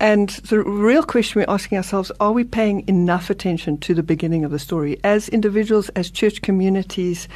And 0.00 0.28
the 0.28 0.60
real 0.60 1.02
question 1.02 1.40
we're 1.40 1.52
asking 1.52 1.78
ourselves 1.78 2.10
are 2.20 2.32
we 2.32 2.44
paying 2.44 2.86
enough 2.88 3.30
attention 3.30 3.78
to 3.78 3.94
the 3.94 4.02
beginning 4.02 4.44
of 4.44 4.50
the 4.50 4.58
story? 4.58 4.98
As 5.04 5.28
individuals, 5.28 5.88
as 5.90 6.10
church 6.10 6.42
communities, 6.42 7.28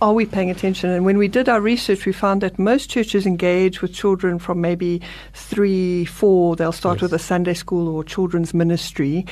are 0.00 0.12
we 0.12 0.26
paying 0.26 0.50
attention? 0.50 0.90
And 0.90 1.04
when 1.04 1.16
we 1.16 1.28
did 1.28 1.48
our 1.48 1.60
research, 1.60 2.04
we 2.04 2.12
found 2.12 2.42
that 2.42 2.58
most 2.58 2.90
churches 2.90 3.26
engage 3.26 3.80
with 3.80 3.94
children 3.94 4.38
from 4.38 4.60
maybe 4.60 5.00
three, 5.32 6.04
four. 6.04 6.56
They'll 6.56 6.72
start 6.72 6.96
yes. 6.96 7.02
with 7.02 7.12
a 7.14 7.18
Sunday 7.18 7.54
school 7.54 7.88
or 7.88 8.04
children's 8.04 8.52
ministry. 8.52 9.24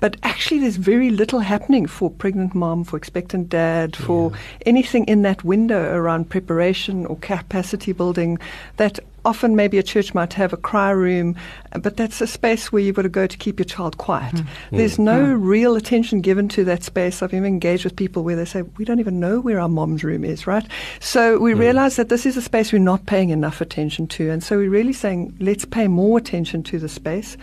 But 0.00 0.16
actually, 0.22 0.60
there's 0.60 0.76
very 0.76 1.10
little 1.10 1.40
happening 1.40 1.86
for 1.86 2.10
pregnant 2.10 2.54
mom, 2.54 2.84
for 2.84 2.96
expectant 2.96 3.48
dad, 3.48 3.94
for 3.94 4.30
yeah. 4.30 4.38
anything 4.66 5.04
in 5.04 5.22
that 5.22 5.44
window 5.44 5.94
around 5.94 6.30
preparation 6.30 7.06
or 7.06 7.16
capacity 7.16 7.92
building 7.92 8.38
that 8.76 8.98
often 9.28 9.54
maybe 9.54 9.76
a 9.76 9.82
church 9.82 10.14
might 10.14 10.32
have 10.32 10.54
a 10.54 10.56
cry 10.56 10.90
room, 10.90 11.36
but 11.82 11.98
that's 11.98 12.20
a 12.22 12.26
space 12.26 12.72
where 12.72 12.82
you've 12.82 12.96
got 12.96 13.02
to 13.02 13.10
go 13.10 13.26
to 13.26 13.36
keep 13.36 13.58
your 13.58 13.66
child 13.66 13.98
quiet. 13.98 14.34
Mm. 14.34 14.46
There's 14.72 14.96
mm. 14.96 15.04
no 15.04 15.22
mm. 15.22 15.38
real 15.38 15.76
attention 15.76 16.22
given 16.22 16.48
to 16.48 16.64
that 16.64 16.82
space. 16.82 17.22
I've 17.22 17.34
even 17.34 17.44
engaged 17.44 17.84
with 17.84 17.94
people 17.94 18.24
where 18.24 18.36
they 18.36 18.46
say, 18.46 18.62
we 18.62 18.86
don't 18.86 19.00
even 19.00 19.20
know 19.20 19.38
where 19.38 19.60
our 19.60 19.68
mom's 19.68 20.02
room 20.02 20.24
is, 20.24 20.46
right? 20.46 20.66
So 21.00 21.38
we 21.38 21.52
mm. 21.52 21.58
realize 21.58 21.96
that 21.96 22.08
this 22.08 22.24
is 22.24 22.36
a 22.38 22.42
space 22.42 22.72
we're 22.72 22.78
not 22.78 23.04
paying 23.04 23.28
enough 23.28 23.60
attention 23.60 24.06
to. 24.08 24.30
And 24.30 24.42
so 24.42 24.56
we're 24.56 24.70
really 24.70 24.94
saying, 24.94 25.36
let's 25.40 25.66
pay 25.66 25.88
more 25.88 26.16
attention 26.16 26.62
to 26.64 26.78
the 26.78 26.88
space. 26.88 27.36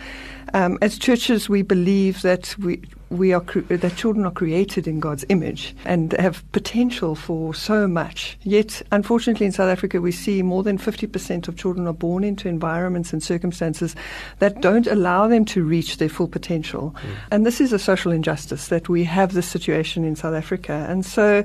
Um, 0.54 0.78
as 0.82 0.98
churches, 0.98 1.48
we 1.48 1.62
believe 1.62 2.22
that 2.22 2.56
we 2.58 2.82
we 3.10 3.32
are 3.32 3.40
that 3.68 3.96
children 3.96 4.26
are 4.26 4.32
created 4.32 4.88
in 4.88 4.98
God's 4.98 5.24
image 5.28 5.76
and 5.84 6.12
have 6.14 6.50
potential 6.52 7.14
for 7.14 7.54
so 7.54 7.86
much. 7.86 8.36
Yet, 8.42 8.82
unfortunately, 8.90 9.46
in 9.46 9.52
South 9.52 9.68
Africa, 9.68 10.00
we 10.00 10.10
see 10.10 10.42
more 10.42 10.62
than 10.62 10.76
50% 10.76 11.46
of 11.46 11.56
children 11.56 11.86
are 11.86 11.92
born 11.92 12.24
into 12.24 12.48
environments 12.48 13.12
and 13.12 13.22
circumstances 13.22 13.94
that 14.40 14.60
don't 14.60 14.86
allow 14.86 15.28
them 15.28 15.44
to 15.46 15.62
reach 15.62 15.98
their 15.98 16.08
full 16.08 16.26
potential. 16.26 16.94
Mm. 16.96 17.16
And 17.30 17.46
this 17.46 17.60
is 17.60 17.72
a 17.72 17.78
social 17.78 18.10
injustice 18.10 18.68
that 18.68 18.88
we 18.88 19.04
have 19.04 19.34
this 19.34 19.46
situation 19.46 20.04
in 20.04 20.16
South 20.16 20.34
Africa. 20.34 20.86
And 20.88 21.06
so, 21.06 21.44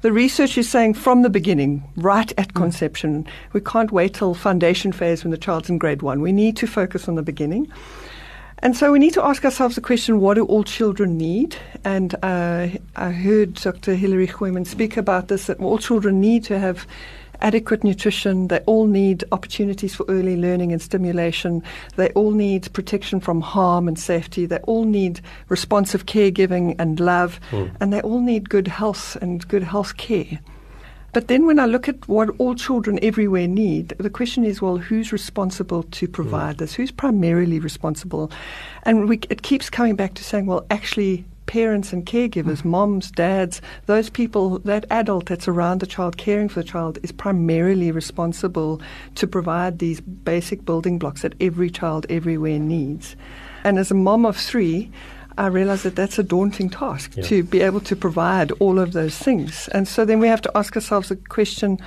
the 0.00 0.12
research 0.12 0.56
is 0.56 0.68
saying 0.68 0.94
from 0.94 1.22
the 1.22 1.30
beginning, 1.30 1.84
right 1.96 2.32
at 2.38 2.48
mm. 2.48 2.54
conception, 2.54 3.26
we 3.52 3.60
can't 3.60 3.92
wait 3.92 4.14
till 4.14 4.34
foundation 4.34 4.92
phase 4.92 5.24
when 5.24 5.30
the 5.30 5.38
child's 5.38 5.68
in 5.68 5.78
grade 5.78 6.02
one. 6.02 6.22
We 6.22 6.32
need 6.32 6.56
to 6.56 6.66
focus 6.66 7.06
on 7.06 7.16
the 7.16 7.22
beginning. 7.22 7.70
And 8.62 8.76
so 8.76 8.92
we 8.92 9.00
need 9.00 9.14
to 9.14 9.24
ask 9.24 9.44
ourselves 9.44 9.74
the 9.74 9.80
question 9.80 10.20
what 10.20 10.34
do 10.34 10.44
all 10.44 10.62
children 10.62 11.18
need? 11.18 11.56
And 11.84 12.14
uh, 12.22 12.68
I 12.94 13.10
heard 13.10 13.54
Dr. 13.54 13.96
Hilary 13.96 14.28
Goeiman 14.28 14.66
speak 14.66 14.96
about 14.96 15.26
this 15.26 15.46
that 15.46 15.58
all 15.58 15.78
children 15.78 16.20
need 16.20 16.44
to 16.44 16.60
have 16.60 16.86
adequate 17.40 17.82
nutrition. 17.82 18.46
They 18.46 18.60
all 18.60 18.86
need 18.86 19.24
opportunities 19.32 19.96
for 19.96 20.06
early 20.08 20.36
learning 20.36 20.70
and 20.70 20.80
stimulation. 20.80 21.64
They 21.96 22.10
all 22.10 22.30
need 22.30 22.72
protection 22.72 23.18
from 23.18 23.40
harm 23.40 23.88
and 23.88 23.98
safety. 23.98 24.46
They 24.46 24.58
all 24.58 24.84
need 24.84 25.20
responsive 25.48 26.06
caregiving 26.06 26.76
and 26.78 27.00
love. 27.00 27.40
Mm. 27.50 27.76
And 27.80 27.92
they 27.92 28.00
all 28.00 28.20
need 28.20 28.48
good 28.48 28.68
health 28.68 29.16
and 29.20 29.46
good 29.48 29.64
health 29.64 29.96
care. 29.96 30.38
But 31.12 31.28
then 31.28 31.44
when 31.44 31.58
I 31.58 31.66
look 31.66 31.88
at 31.88 32.08
what 32.08 32.30
all 32.38 32.54
children 32.54 32.98
everywhere 33.02 33.46
need, 33.46 33.90
the 33.98 34.08
question 34.08 34.44
is, 34.44 34.62
well, 34.62 34.78
who's 34.78 35.12
responsible 35.12 35.82
to 35.82 36.08
provide 36.08 36.56
mm. 36.56 36.58
this? 36.60 36.74
Who's 36.74 36.90
primarily 36.90 37.58
responsible? 37.58 38.30
And 38.84 39.08
we, 39.08 39.20
it 39.28 39.42
keeps 39.42 39.68
coming 39.68 39.94
back 39.94 40.14
to 40.14 40.24
saying, 40.24 40.46
well, 40.46 40.64
actually, 40.70 41.26
parents 41.44 41.92
and 41.92 42.06
caregivers, 42.06 42.62
mm. 42.62 42.66
moms, 42.66 43.10
dads, 43.10 43.60
those 43.84 44.08
people, 44.08 44.60
that 44.60 44.86
adult 44.90 45.26
that's 45.26 45.48
around 45.48 45.80
the 45.80 45.86
child, 45.86 46.16
caring 46.16 46.48
for 46.48 46.62
the 46.62 46.68
child, 46.68 46.98
is 47.02 47.12
primarily 47.12 47.92
responsible 47.92 48.80
to 49.14 49.26
provide 49.26 49.80
these 49.80 50.00
basic 50.00 50.64
building 50.64 50.98
blocks 50.98 51.20
that 51.20 51.34
every 51.40 51.68
child 51.68 52.06
everywhere 52.08 52.58
needs. 52.58 53.16
And 53.64 53.78
as 53.78 53.90
a 53.90 53.94
mom 53.94 54.24
of 54.24 54.36
three, 54.36 54.90
I 55.38 55.46
realize 55.46 55.82
that 55.82 55.96
that's 55.96 56.18
a 56.18 56.22
daunting 56.22 56.70
task 56.70 57.16
yeah. 57.16 57.24
to 57.24 57.42
be 57.42 57.60
able 57.60 57.80
to 57.80 57.96
provide 57.96 58.52
all 58.52 58.78
of 58.78 58.92
those 58.92 59.16
things. 59.16 59.68
And 59.68 59.88
so 59.88 60.04
then 60.04 60.18
we 60.18 60.28
have 60.28 60.42
to 60.42 60.56
ask 60.56 60.76
ourselves 60.76 61.08
the 61.08 61.16
question 61.16 61.78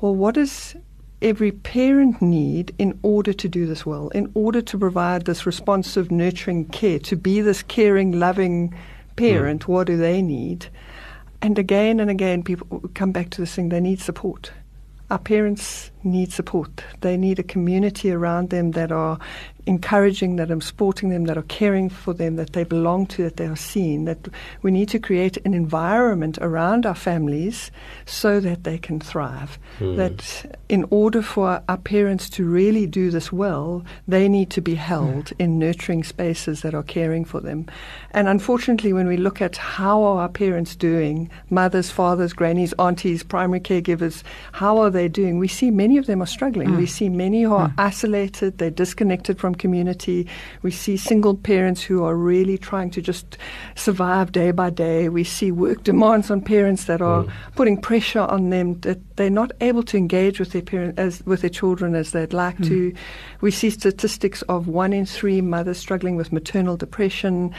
well, 0.00 0.14
what 0.14 0.34
does 0.34 0.76
every 1.22 1.50
parent 1.50 2.20
need 2.20 2.74
in 2.78 2.98
order 3.02 3.32
to 3.32 3.48
do 3.48 3.66
this 3.66 3.86
well, 3.86 4.08
in 4.10 4.30
order 4.34 4.60
to 4.60 4.78
provide 4.78 5.24
this 5.24 5.46
responsive, 5.46 6.10
nurturing 6.10 6.66
care, 6.66 6.98
to 6.98 7.16
be 7.16 7.40
this 7.40 7.62
caring, 7.62 8.18
loving 8.18 8.74
parent? 9.16 9.62
Mm. 9.62 9.68
What 9.68 9.86
do 9.86 9.96
they 9.96 10.20
need? 10.20 10.66
And 11.40 11.58
again 11.58 12.00
and 12.00 12.10
again, 12.10 12.42
people 12.42 12.82
come 12.94 13.12
back 13.12 13.30
to 13.30 13.40
this 13.40 13.54
thing 13.54 13.70
they 13.70 13.80
need 13.80 14.00
support. 14.00 14.52
Our 15.10 15.18
parents 15.18 15.90
need 16.06 16.32
support. 16.32 16.82
They 17.00 17.16
need 17.16 17.38
a 17.38 17.42
community 17.42 18.10
around 18.10 18.50
them 18.50 18.70
that 18.72 18.92
are 18.92 19.18
encouraging, 19.66 20.36
that 20.36 20.50
are 20.50 20.60
supporting 20.60 21.10
them, 21.10 21.24
that 21.24 21.36
are 21.36 21.42
caring 21.42 21.90
for 21.90 22.14
them, 22.14 22.36
that 22.36 22.52
they 22.52 22.62
belong 22.62 23.04
to, 23.04 23.24
that 23.24 23.36
they 23.36 23.46
are 23.46 23.56
seen. 23.56 24.04
That 24.04 24.28
we 24.62 24.70
need 24.70 24.88
to 24.90 24.98
create 24.98 25.36
an 25.44 25.54
environment 25.54 26.38
around 26.40 26.86
our 26.86 26.94
families 26.94 27.72
so 28.06 28.38
that 28.40 28.62
they 28.62 28.78
can 28.78 29.00
thrive. 29.00 29.58
Mm. 29.80 29.96
That 29.96 30.58
in 30.68 30.86
order 30.90 31.20
for 31.20 31.62
our 31.68 31.76
parents 31.78 32.30
to 32.30 32.44
really 32.44 32.86
do 32.86 33.10
this 33.10 33.32
well, 33.32 33.84
they 34.06 34.28
need 34.28 34.50
to 34.50 34.60
be 34.60 34.76
held 34.76 35.26
mm. 35.26 35.32
in 35.40 35.58
nurturing 35.58 36.04
spaces 36.04 36.62
that 36.62 36.74
are 36.74 36.84
caring 36.84 37.24
for 37.24 37.40
them. 37.40 37.66
And 38.12 38.28
unfortunately, 38.28 38.92
when 38.92 39.08
we 39.08 39.16
look 39.16 39.42
at 39.42 39.56
how 39.56 40.02
are 40.02 40.22
our 40.22 40.28
parents 40.28 40.76
doing, 40.76 41.28
mothers, 41.50 41.90
fathers, 41.90 42.32
grannies, 42.32 42.72
aunties, 42.78 43.24
primary 43.24 43.60
caregivers, 43.60 44.22
how 44.52 44.78
are 44.78 44.90
they 44.90 45.08
doing? 45.08 45.38
We 45.38 45.48
see 45.48 45.72
many 45.72 45.95
of 45.98 46.06
them 46.06 46.22
are 46.22 46.26
struggling. 46.26 46.68
Mm. 46.70 46.78
We 46.78 46.86
see 46.86 47.08
many 47.08 47.42
who 47.42 47.54
are 47.54 47.68
mm. 47.68 47.74
isolated, 47.78 48.58
they're 48.58 48.70
disconnected 48.70 49.38
from 49.38 49.54
community. 49.54 50.26
We 50.62 50.70
see 50.70 50.96
single 50.96 51.34
parents 51.34 51.82
who 51.82 52.04
are 52.04 52.14
really 52.14 52.58
trying 52.58 52.90
to 52.90 53.02
just 53.02 53.38
survive 53.74 54.32
day 54.32 54.50
by 54.50 54.70
day. 54.70 55.08
We 55.08 55.24
see 55.24 55.52
work 55.52 55.84
demands 55.84 56.30
on 56.30 56.40
parents 56.40 56.84
that 56.84 57.00
are 57.00 57.24
mm. 57.24 57.32
putting 57.54 57.80
pressure 57.80 58.20
on 58.20 58.50
them 58.50 58.80
that 58.80 59.16
they're 59.16 59.30
not 59.30 59.52
able 59.60 59.82
to 59.84 59.96
engage 59.96 60.38
with 60.38 60.52
their 60.52 60.62
parent 60.62 60.98
as 60.98 61.24
with 61.24 61.40
their 61.40 61.50
children 61.50 61.94
as 61.94 62.12
they'd 62.12 62.32
like 62.32 62.58
mm. 62.58 62.68
to. 62.68 62.94
We 63.40 63.50
see 63.50 63.70
statistics 63.70 64.42
of 64.42 64.68
one 64.68 64.92
in 64.92 65.06
three 65.06 65.40
mothers 65.40 65.78
struggling 65.78 66.16
with 66.16 66.32
maternal 66.32 66.76
depression. 66.76 67.54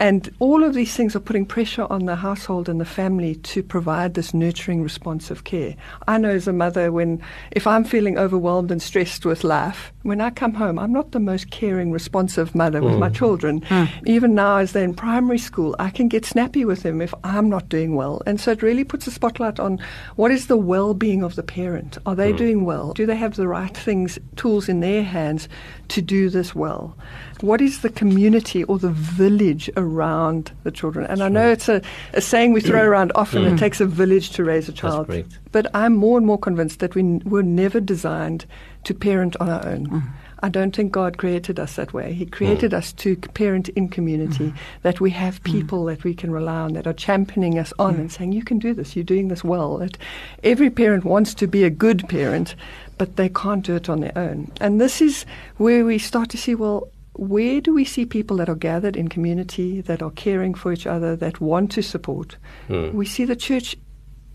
And 0.00 0.34
all 0.38 0.64
of 0.64 0.72
these 0.72 0.96
things 0.96 1.14
are 1.14 1.20
putting 1.20 1.44
pressure 1.44 1.86
on 1.90 2.06
the 2.06 2.16
household 2.16 2.70
and 2.70 2.80
the 2.80 2.86
family 2.86 3.34
to 3.34 3.62
provide 3.62 4.14
this 4.14 4.32
nurturing, 4.32 4.82
responsive 4.82 5.44
care. 5.44 5.76
I 6.08 6.16
know 6.16 6.30
as 6.30 6.48
a 6.48 6.54
mother, 6.54 6.90
when 6.90 7.22
if 7.50 7.66
I'm 7.66 7.84
feeling 7.84 8.16
overwhelmed 8.16 8.70
and 8.70 8.80
stressed 8.80 9.26
with 9.26 9.44
life, 9.44 9.92
when 10.02 10.20
I 10.20 10.30
come 10.30 10.54
home, 10.54 10.78
I'm 10.78 10.92
not 10.92 11.12
the 11.12 11.20
most 11.20 11.50
caring, 11.50 11.92
responsive 11.92 12.54
mother 12.54 12.80
mm. 12.80 12.84
with 12.84 12.98
my 12.98 13.10
mm. 13.10 13.14
children. 13.14 13.60
Mm. 13.62 14.06
Even 14.06 14.34
now, 14.34 14.56
as 14.56 14.72
they're 14.72 14.84
in 14.84 14.94
primary 14.94 15.38
school, 15.38 15.76
I 15.78 15.90
can 15.90 16.08
get 16.08 16.24
snappy 16.24 16.64
with 16.64 16.82
them 16.82 17.02
if 17.02 17.12
I'm 17.22 17.50
not 17.50 17.68
doing 17.68 17.96
well. 17.96 18.22
And 18.26 18.40
so 18.40 18.52
it 18.52 18.62
really 18.62 18.84
puts 18.84 19.06
a 19.06 19.10
spotlight 19.10 19.60
on 19.60 19.78
what 20.16 20.30
is 20.30 20.46
the 20.46 20.56
well 20.56 20.94
being 20.94 21.22
of 21.22 21.36
the 21.36 21.42
parent. 21.42 21.98
Are 22.06 22.14
they 22.14 22.32
mm. 22.32 22.38
doing 22.38 22.64
well? 22.64 22.94
Do 22.94 23.04
they 23.04 23.16
have 23.16 23.36
the 23.36 23.46
right 23.46 23.76
things, 23.76 24.18
tools 24.36 24.68
in 24.68 24.80
their 24.80 25.02
hands 25.02 25.48
to 25.88 26.00
do 26.00 26.30
this 26.30 26.54
well? 26.54 26.96
What 27.42 27.60
is 27.60 27.80
the 27.80 27.90
community 27.90 28.64
or 28.64 28.78
the 28.78 28.90
village 28.90 29.70
around 29.76 30.52
the 30.62 30.70
children? 30.70 31.06
And 31.06 31.22
I 31.22 31.28
know 31.28 31.50
it's 31.50 31.68
a, 31.68 31.82
a 32.14 32.20
saying 32.20 32.52
we 32.52 32.60
throw 32.60 32.82
around 32.82 33.12
often 33.14 33.44
it 33.44 33.52
mm. 33.52 33.58
takes 33.58 33.80
a 33.80 33.86
village 33.86 34.30
to 34.30 34.44
raise 34.44 34.68
a 34.68 34.72
child. 34.72 35.10
But 35.52 35.66
I'm 35.74 35.94
more 35.94 36.16
and 36.16 36.26
more 36.26 36.38
convinced 36.38 36.78
that 36.80 36.94
we 36.94 37.02
were 37.24 37.42
never 37.42 37.80
designed 37.80 38.46
to 38.84 38.94
parent 38.94 39.36
on 39.40 39.48
our 39.48 39.66
own. 39.66 39.86
Mm. 39.86 40.02
I 40.42 40.48
don't 40.48 40.74
think 40.74 40.92
God 40.92 41.18
created 41.18 41.60
us 41.60 41.76
that 41.76 41.92
way. 41.92 42.12
He 42.12 42.24
created 42.24 42.72
mm. 42.72 42.78
us 42.78 42.92
to 42.94 43.16
parent 43.16 43.68
in 43.70 43.88
community, 43.88 44.50
mm. 44.50 44.56
that 44.82 45.00
we 45.00 45.10
have 45.10 45.42
mm. 45.42 45.44
people 45.44 45.84
mm. 45.84 45.94
that 45.94 46.04
we 46.04 46.14
can 46.14 46.30
rely 46.30 46.60
on, 46.60 46.72
that 46.74 46.86
are 46.86 46.94
championing 46.94 47.58
us 47.58 47.72
on 47.78 47.96
mm. 47.96 48.00
and 48.00 48.12
saying, 48.12 48.32
You 48.32 48.42
can 48.42 48.58
do 48.58 48.72
this, 48.72 48.96
you're 48.96 49.04
doing 49.04 49.28
this 49.28 49.44
well. 49.44 49.78
That 49.78 49.98
every 50.42 50.70
parent 50.70 51.04
wants 51.04 51.34
to 51.34 51.46
be 51.46 51.64
a 51.64 51.70
good 51.70 52.08
parent, 52.08 52.54
but 52.96 53.16
they 53.16 53.28
can't 53.28 53.64
do 53.64 53.76
it 53.76 53.88
on 53.88 54.00
their 54.00 54.16
own. 54.16 54.50
And 54.60 54.80
this 54.80 55.00
is 55.00 55.26
where 55.58 55.84
we 55.84 55.98
start 55.98 56.30
to 56.30 56.38
see, 56.38 56.54
well, 56.54 56.88
where 57.14 57.60
do 57.60 57.74
we 57.74 57.84
see 57.84 58.06
people 58.06 58.38
that 58.38 58.48
are 58.48 58.54
gathered 58.54 58.96
in 58.96 59.08
community, 59.08 59.82
that 59.82 60.00
are 60.00 60.10
caring 60.12 60.54
for 60.54 60.72
each 60.72 60.86
other, 60.86 61.16
that 61.16 61.40
want 61.40 61.70
to 61.72 61.82
support? 61.82 62.36
Mm. 62.68 62.94
We 62.94 63.04
see 63.04 63.26
the 63.26 63.36
church 63.36 63.76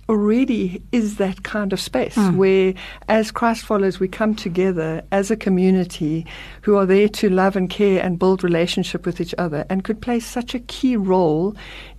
already 0.07 0.81
is 0.91 1.17
that 1.17 1.43
kind 1.43 1.73
of 1.73 1.79
space 1.79 2.15
mm. 2.15 2.35
where, 2.35 2.73
as 3.07 3.31
Christ 3.31 3.65
followers, 3.65 3.99
we 3.99 4.07
come 4.07 4.35
together 4.35 5.03
as 5.11 5.31
a 5.31 5.35
community 5.35 6.25
who 6.61 6.75
are 6.75 6.85
there 6.85 7.09
to 7.09 7.29
love 7.29 7.55
and 7.55 7.69
care 7.69 8.03
and 8.03 8.19
build 8.19 8.43
relationship 8.43 9.05
with 9.05 9.19
each 9.19 9.33
other 9.37 9.65
and 9.69 9.83
could 9.83 10.01
play 10.01 10.19
such 10.19 10.53
a 10.53 10.59
key 10.59 10.95
role 10.95 11.55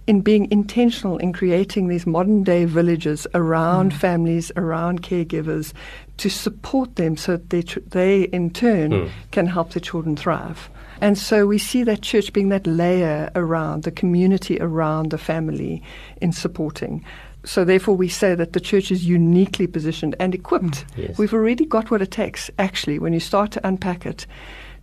in 0.07 0.21
being 0.21 0.51
intentional 0.53 1.19
in 1.19 1.33
creating 1.33 1.89
these 1.89 2.07
modern 2.07 2.45
day 2.45 2.65
villages 2.65 3.27
around 3.35 3.93
mm. 3.93 3.97
families, 3.97 4.53
around 4.57 5.03
caregivers, 5.03 5.73
to 6.19 6.29
support 6.29 6.97
them 6.97 7.17
so 7.17 7.33
that 7.33 7.51
they, 7.51 7.63
tr- 7.63 7.81
they 7.89 8.23
in 8.25 8.51
turn 8.51 8.93
mm. 8.93 9.11
can 9.33 9.47
help 9.47 9.73
their 9.73 9.81
children 9.81 10.17
thrive. 10.17 10.71
And 11.01 11.19
so 11.19 11.47
we 11.47 11.59
see 11.59 11.83
that 11.83 12.03
church 12.03 12.33
being 12.33 12.49
that 12.51 12.67
layer 12.67 13.31
around 13.35 13.83
the 13.83 13.91
community, 13.91 14.59
around 14.61 15.11
the 15.11 15.19
family 15.19 15.83
in 16.23 16.33
supporting 16.33 17.05
so 17.47 17.65
therefore 17.65 17.97
we 17.97 18.09
say 18.09 18.35
that 18.35 18.53
the 18.53 18.61
church 18.61 18.91
is 18.91 19.07
uniquely 19.07 19.67
positioned 19.67 20.15
and 20.19 20.35
equipped. 20.35 20.85
Mm. 20.97 21.09
Yes. 21.09 21.19
We've 21.19 21.33
already 21.33 21.65
got 21.65 21.91
what 21.91 22.03
it 22.03 22.11
takes, 22.11 22.51
actually, 22.59 22.99
when 22.99 23.13
you 23.13 23.21
start 23.21 23.53
to 23.53 23.67
unpack 23.67 24.05
it, 24.05 24.27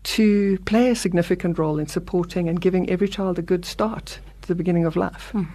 to 0.04 0.58
play 0.60 0.90
a 0.90 0.96
significant 0.96 1.60
role 1.60 1.78
in 1.78 1.88
supporting 1.88 2.50
and 2.50 2.60
giving 2.60 2.90
every 2.90 3.08
child 3.08 3.38
a 3.38 3.42
good 3.42 3.66
start 3.66 4.20
the 4.48 4.56
beginning 4.56 4.86
of 4.86 4.96
life. 4.96 5.32
Hmm. 5.32 5.48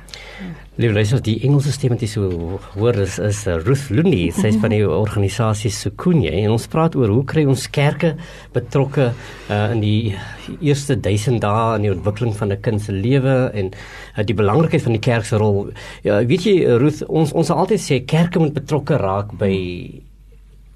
Liewe 0.76 0.94
luisters, 0.94 1.22
die 1.26 1.38
Engelse 1.46 1.72
stem 1.74 1.94
wat 1.94 2.02
jy 2.04 2.08
so 2.10 2.58
hoor 2.74 2.98
is 3.02 3.18
is 3.22 3.44
uh, 3.46 3.58
Ruth 3.66 3.88
Looney, 3.90 4.30
sy 4.34 4.52
is 4.52 4.58
van 4.62 4.74
die 4.74 4.82
organisasie 5.04 5.72
Sukunye 5.74 6.32
en 6.42 6.54
ons 6.54 6.68
praat 6.70 6.96
oor 6.98 7.12
hoe 7.12 7.24
kry 7.28 7.44
ons 7.48 7.66
kerke 7.74 8.14
betrokke 8.54 9.10
uh, 9.12 9.68
in 9.74 9.82
die 9.84 10.16
eerste 10.60 10.96
1000 10.96 11.42
dae 11.44 11.76
in 11.76 11.86
die 11.88 11.94
ontwikkeling 11.94 12.34
van 12.38 12.52
'n 12.52 12.60
kind 12.64 12.82
se 12.82 12.92
lewe 12.92 13.36
en 13.52 13.72
uh, 13.72 14.24
die 14.24 14.36
belangrikheid 14.38 14.86
van 14.88 14.98
die 14.98 15.04
kerk 15.10 15.28
se 15.28 15.40
rol. 15.40 15.72
Ja, 16.06 16.22
weet 16.24 16.46
jy 16.48 16.58
Ruth, 16.80 17.04
ons 17.08 17.32
ons 17.32 17.46
sal 17.46 17.64
altyd 17.64 17.82
sê 17.82 18.04
kerke 18.06 18.38
moet 18.38 18.56
betrokke 18.56 18.96
raak 18.96 19.34
by 19.38 19.54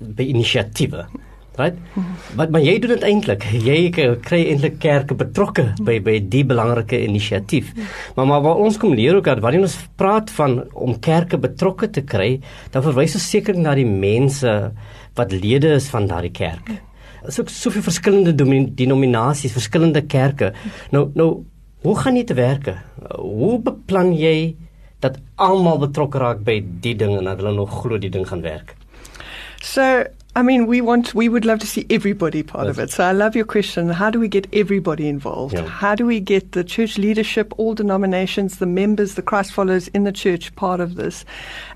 by 0.03 0.25
inisiatiewe. 0.27 1.07
Right? 1.59 1.77
Wat 2.39 2.49
maar 2.49 2.63
jy 2.65 2.79
doen 2.81 2.95
dit 2.95 3.03
eintlik. 3.05 3.45
Jy 3.61 3.91
kry 3.93 4.39
eintlik 4.49 4.79
kerke 4.81 5.17
betrokke 5.19 5.67
by 5.85 5.99
by 6.05 6.15
die 6.33 6.45
belangrike 6.49 6.97
inisiatief. 7.05 7.75
Maar 8.17 8.31
maar 8.31 8.41
waar 8.47 8.63
ons 8.65 8.79
kom 8.81 8.95
leer 8.97 9.19
ook 9.19 9.29
dat 9.29 9.43
wanneer 9.45 9.67
ons 9.67 9.77
praat 10.01 10.33
van 10.39 10.63
om 10.73 10.97
kerke 10.97 11.37
betrokke 11.39 11.91
te 11.93 12.05
kry, 12.09 12.39
dan 12.73 12.87
verwys 12.87 13.19
ons 13.21 13.29
seker 13.35 13.59
na 13.59 13.77
die 13.77 13.89
mense 13.89 14.73
wat 15.19 15.37
lede 15.37 15.75
is 15.77 15.91
van 15.93 16.09
daardie 16.09 16.33
kerk. 16.33 16.73
Daar's 17.23 17.39
ook 17.39 17.53
soveel 17.53 17.85
verskillende 17.85 18.33
denominasies, 18.75 19.53
verskillende 19.53 20.07
kerke. 20.09 20.55
Nou 20.91 21.11
nou 21.15 21.45
hoe 21.83 21.97
gaan 21.99 22.15
dit 22.15 22.33
werk? 22.35 22.73
Hoe 23.19 23.59
beplan 23.61 24.13
jy 24.17 24.55
dat 25.03 25.19
almal 25.37 25.81
betrokke 25.83 26.19
raak 26.23 26.45
by 26.47 26.61
die 26.81 26.95
ding 26.97 27.17
en 27.19 27.27
dat 27.29 27.43
hulle 27.43 27.55
nog 27.57 27.81
glo 27.83 27.99
die 27.99 28.11
ding 28.11 28.25
gaan 28.29 28.43
werk? 28.43 28.77
So 29.63 29.83
I 30.35 30.43
mean, 30.43 30.67
we 30.67 30.81
want, 30.81 31.15
we 31.15 31.29
would 31.29 31.45
love 31.45 31.59
to 31.59 31.67
see 31.67 31.87
everybody 31.91 32.43
part 32.43 32.67
of 32.67 32.79
it. 32.79 32.91
So 32.91 33.05
I 33.05 33.13
love 33.13 33.37
your 33.37 33.45
question. 33.45 33.91
How 33.91 34.09
do 34.09 34.19
we 34.19 34.29
get 34.29 34.47
everybody 34.55 35.07
involved? 35.07 35.53
Yeah. 35.53 35.67
How 35.67 35.95
do 35.95 36.07
we 36.07 36.21
get 36.21 36.53
the 36.53 36.65
church 36.65 36.97
leadership, 36.97 37.53
all 37.59 37.75
denominations, 37.75 38.57
the 38.59 38.65
members, 38.65 39.15
the 39.15 39.21
Christ 39.21 39.53
followers 39.53 39.89
in 39.89 40.05
the 40.05 40.13
church 40.13 40.55
part 40.57 40.81
of 40.81 40.95
this? 40.95 41.27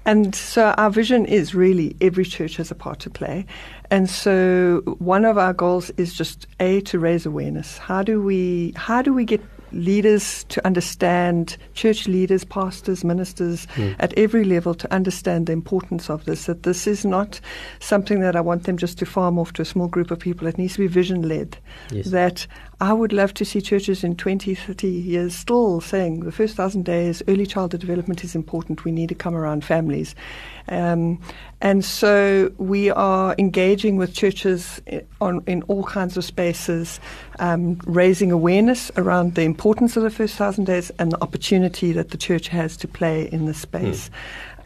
And 0.06 0.34
so 0.34 0.74
our 0.78 0.88
vision 0.88 1.26
is 1.26 1.54
really 1.54 1.96
every 2.00 2.24
church 2.24 2.56
has 2.56 2.70
a 2.70 2.74
part 2.74 2.98
to 3.00 3.10
play. 3.10 3.44
And 3.90 4.08
so 4.08 4.80
one 5.00 5.26
of 5.26 5.36
our 5.36 5.52
goals 5.52 5.90
is 5.98 6.14
just 6.14 6.46
A, 6.58 6.80
to 6.82 6.98
raise 6.98 7.26
awareness. 7.26 7.76
How 7.76 8.02
do 8.02 8.22
we, 8.22 8.72
how 8.74 9.02
do 9.02 9.12
we 9.12 9.26
get 9.26 9.42
leaders 9.72 10.44
to 10.44 10.64
understand, 10.66 11.56
church 11.74 12.06
leaders, 12.06 12.44
pastors, 12.44 13.04
ministers 13.04 13.66
mm. 13.74 13.94
at 13.98 14.16
every 14.18 14.44
level 14.44 14.74
to 14.74 14.92
understand 14.92 15.46
the 15.46 15.52
importance 15.52 16.08
of 16.10 16.24
this. 16.24 16.46
That 16.46 16.62
this 16.62 16.86
is 16.86 17.04
not 17.04 17.40
something 17.80 18.20
that 18.20 18.36
I 18.36 18.40
want 18.40 18.64
them 18.64 18.76
just 18.76 18.98
to 18.98 19.06
farm 19.06 19.38
off 19.38 19.52
to 19.54 19.62
a 19.62 19.66
small 19.66 19.88
group 19.88 20.10
of 20.10 20.18
people. 20.18 20.46
It 20.46 20.58
needs 20.58 20.74
to 20.74 20.80
be 20.80 20.86
vision 20.86 21.28
led. 21.28 21.58
Yes. 21.90 22.10
That 22.10 22.46
I 22.78 22.92
would 22.92 23.12
love 23.12 23.32
to 23.34 23.44
see 23.44 23.62
churches 23.62 24.04
in 24.04 24.16
20, 24.16 24.54
30 24.54 24.86
years 24.86 25.34
still 25.34 25.80
saying 25.80 26.20
the 26.20 26.32
first 26.32 26.56
thousand 26.56 26.84
days, 26.84 27.22
early 27.26 27.46
childhood 27.46 27.80
development 27.80 28.22
is 28.22 28.34
important. 28.34 28.84
We 28.84 28.92
need 28.92 29.08
to 29.08 29.14
come 29.14 29.34
around 29.34 29.64
families. 29.64 30.14
Um, 30.68 31.18
and 31.62 31.82
so 31.82 32.52
we 32.58 32.90
are 32.90 33.34
engaging 33.38 33.96
with 33.96 34.12
churches 34.12 34.82
on, 35.22 35.42
in 35.46 35.62
all 35.62 35.84
kinds 35.84 36.18
of 36.18 36.24
spaces, 36.24 37.00
um, 37.38 37.80
raising 37.86 38.30
awareness 38.30 38.90
around 38.98 39.36
the 39.36 39.42
importance 39.42 39.96
of 39.96 40.02
the 40.02 40.10
first 40.10 40.34
thousand 40.34 40.64
days 40.64 40.90
and 40.98 41.12
the 41.12 41.22
opportunity 41.22 41.92
that 41.92 42.10
the 42.10 42.18
church 42.18 42.48
has 42.48 42.76
to 42.76 42.88
play 42.88 43.30
in 43.32 43.46
this 43.46 43.58
space. 43.58 44.10
Mm 44.10 44.14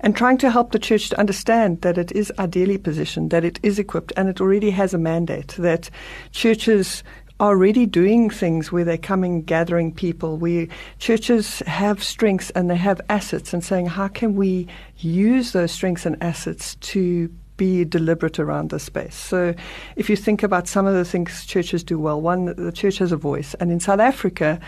and 0.01 0.17
trying 0.17 0.39
to 0.39 0.51
help 0.51 0.73
the 0.73 0.79
church 0.79 1.11
to 1.11 1.19
understand 1.19 1.83
that 1.83 1.99
it 1.99 2.11
is 2.13 2.33
ideally 2.39 2.79
positioned, 2.79 3.31
that 3.31 3.45
it 3.45 3.61
is 3.63 3.79
equipped, 3.79 4.13
and 4.17 4.29
it 4.29 4.41
already 4.41 4.71
has 4.71 4.95
a 4.95 4.99
mandate, 4.99 5.49
that 5.59 5.91
churches 6.33 7.03
already 7.41 7.87
doing 7.87 8.31
things 8.31 8.71
where 8.71 8.85
they're 8.85 8.99
coming, 8.99 9.43
gathering 9.43 9.93
people. 9.93 10.37
We 10.37 10.69
churches 10.99 11.61
have 11.61 12.03
strengths 12.03 12.51
and 12.51 12.71
they 12.71 12.77
have 12.77 13.01
assets, 13.09 13.53
and 13.53 13.65
saying 13.65 13.87
how 13.87 14.09
can 14.09 14.37
we 14.37 14.69
use 14.99 15.53
those 15.53 15.73
strengths 15.73 16.07
and 16.07 16.17
assets 16.23 16.75
to 16.77 17.31
be 17.61 17.85
deliberate 17.85 18.39
around 18.39 18.71
this 18.71 18.85
space. 18.85 19.15
So, 19.15 19.55
if 19.95 20.09
you 20.09 20.17
think 20.17 20.43
about 20.43 20.67
some 20.67 20.87
of 20.87 20.95
the 20.95 21.05
things 21.05 21.45
churches 21.45 21.85
do 21.85 21.99
well, 21.99 22.19
one, 22.19 22.47
the 22.47 22.73
church 22.73 22.97
has 22.99 23.13
a 23.13 23.19
voice. 23.19 23.53
And 23.61 23.71
in 23.71 23.81
South 23.81 24.01
Africa, 24.01 24.59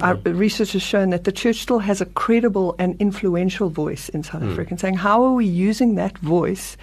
our 0.00 0.16
research 0.16 0.72
has 0.72 0.82
shown 0.82 1.10
that 1.10 1.22
the 1.22 1.30
church 1.30 1.58
still 1.58 1.78
has 1.78 2.00
a 2.00 2.06
credible 2.06 2.74
and 2.80 3.00
influential 3.00 3.68
voice 3.68 4.08
in 4.08 4.24
South 4.24 4.42
mm. 4.42 4.50
Africa, 4.50 4.70
and 4.70 4.80
saying, 4.80 4.94
how 4.94 5.22
are 5.22 5.34
we 5.34 5.46
using 5.46 5.94
that 5.94 6.18
voice? 6.18 6.76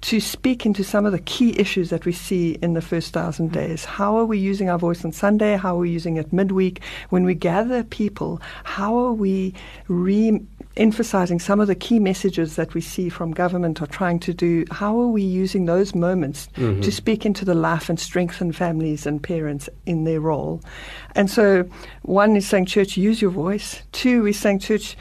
To 0.00 0.20
speak 0.20 0.64
into 0.64 0.84
some 0.84 1.06
of 1.06 1.12
the 1.12 1.18
key 1.18 1.58
issues 1.58 1.90
that 1.90 2.04
we 2.04 2.12
see 2.12 2.52
in 2.62 2.74
the 2.74 2.80
first 2.80 3.12
thousand 3.12 3.52
days. 3.52 3.84
How 3.84 4.16
are 4.16 4.24
we 4.24 4.38
using 4.38 4.70
our 4.70 4.78
voice 4.78 5.04
on 5.04 5.12
Sunday? 5.12 5.56
How 5.56 5.74
are 5.76 5.80
we 5.80 5.90
using 5.90 6.16
it 6.16 6.32
midweek? 6.32 6.80
When 7.10 7.24
we 7.24 7.34
gather 7.34 7.82
people, 7.82 8.40
how 8.64 8.96
are 8.96 9.12
we 9.12 9.54
re 9.88 10.40
emphasizing 10.76 11.40
some 11.40 11.58
of 11.58 11.66
the 11.66 11.74
key 11.74 11.98
messages 11.98 12.54
that 12.54 12.72
we 12.72 12.80
see 12.80 13.08
from 13.08 13.32
government 13.32 13.82
are 13.82 13.86
trying 13.86 14.20
to 14.20 14.32
do? 14.32 14.64
How 14.70 14.98
are 15.00 15.08
we 15.08 15.22
using 15.22 15.64
those 15.64 15.94
moments 15.94 16.48
mm-hmm. 16.54 16.80
to 16.80 16.92
speak 16.92 17.26
into 17.26 17.44
the 17.44 17.54
life 17.54 17.88
and 17.88 17.98
strengthen 17.98 18.52
families 18.52 19.04
and 19.04 19.20
parents 19.20 19.68
in 19.86 20.04
their 20.04 20.20
role? 20.20 20.62
And 21.16 21.28
so, 21.28 21.68
one 22.02 22.36
is 22.36 22.46
saying, 22.46 22.66
church, 22.66 22.96
use 22.96 23.20
your 23.20 23.32
voice. 23.32 23.82
Two 23.90 24.26
is 24.26 24.38
saying, 24.38 24.60
church, 24.60 24.96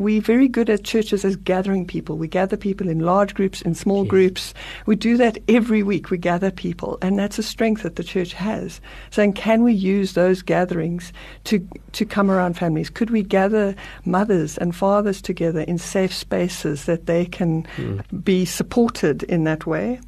we're 0.00 0.22
very 0.22 0.48
good 0.48 0.70
at 0.70 0.84
churches 0.84 1.24
as 1.24 1.36
gathering 1.36 1.86
people. 1.86 2.16
We 2.16 2.26
gather 2.26 2.56
people 2.56 2.88
in 2.88 3.00
large 3.00 3.34
groups, 3.34 3.60
in 3.62 3.74
small 3.74 4.04
yes. 4.04 4.10
groups. 4.10 4.54
We 4.86 4.96
do 4.96 5.16
that 5.18 5.38
every 5.46 5.82
week. 5.82 6.10
We 6.10 6.18
gather 6.18 6.50
people, 6.50 6.98
and 7.02 7.18
that's 7.18 7.38
a 7.38 7.42
strength 7.42 7.82
that 7.82 7.96
the 7.96 8.04
church 8.04 8.32
has. 8.32 8.80
Saying, 9.10 9.34
can 9.34 9.62
we 9.62 9.72
use 9.72 10.14
those 10.14 10.42
gatherings 10.42 11.12
to 11.44 11.66
to 11.92 12.04
come 12.06 12.30
around 12.30 12.56
families? 12.56 12.88
Could 12.88 13.10
we 13.10 13.22
gather 13.22 13.74
mothers 14.04 14.56
and 14.58 14.74
fathers 14.74 15.20
together 15.20 15.60
in 15.60 15.78
safe 15.78 16.14
spaces 16.14 16.86
that 16.86 17.06
they 17.06 17.26
can 17.26 17.64
mm. 17.76 18.24
be 18.24 18.44
supported 18.44 19.22
in 19.24 19.44
that 19.44 19.66
way? 19.66 20.00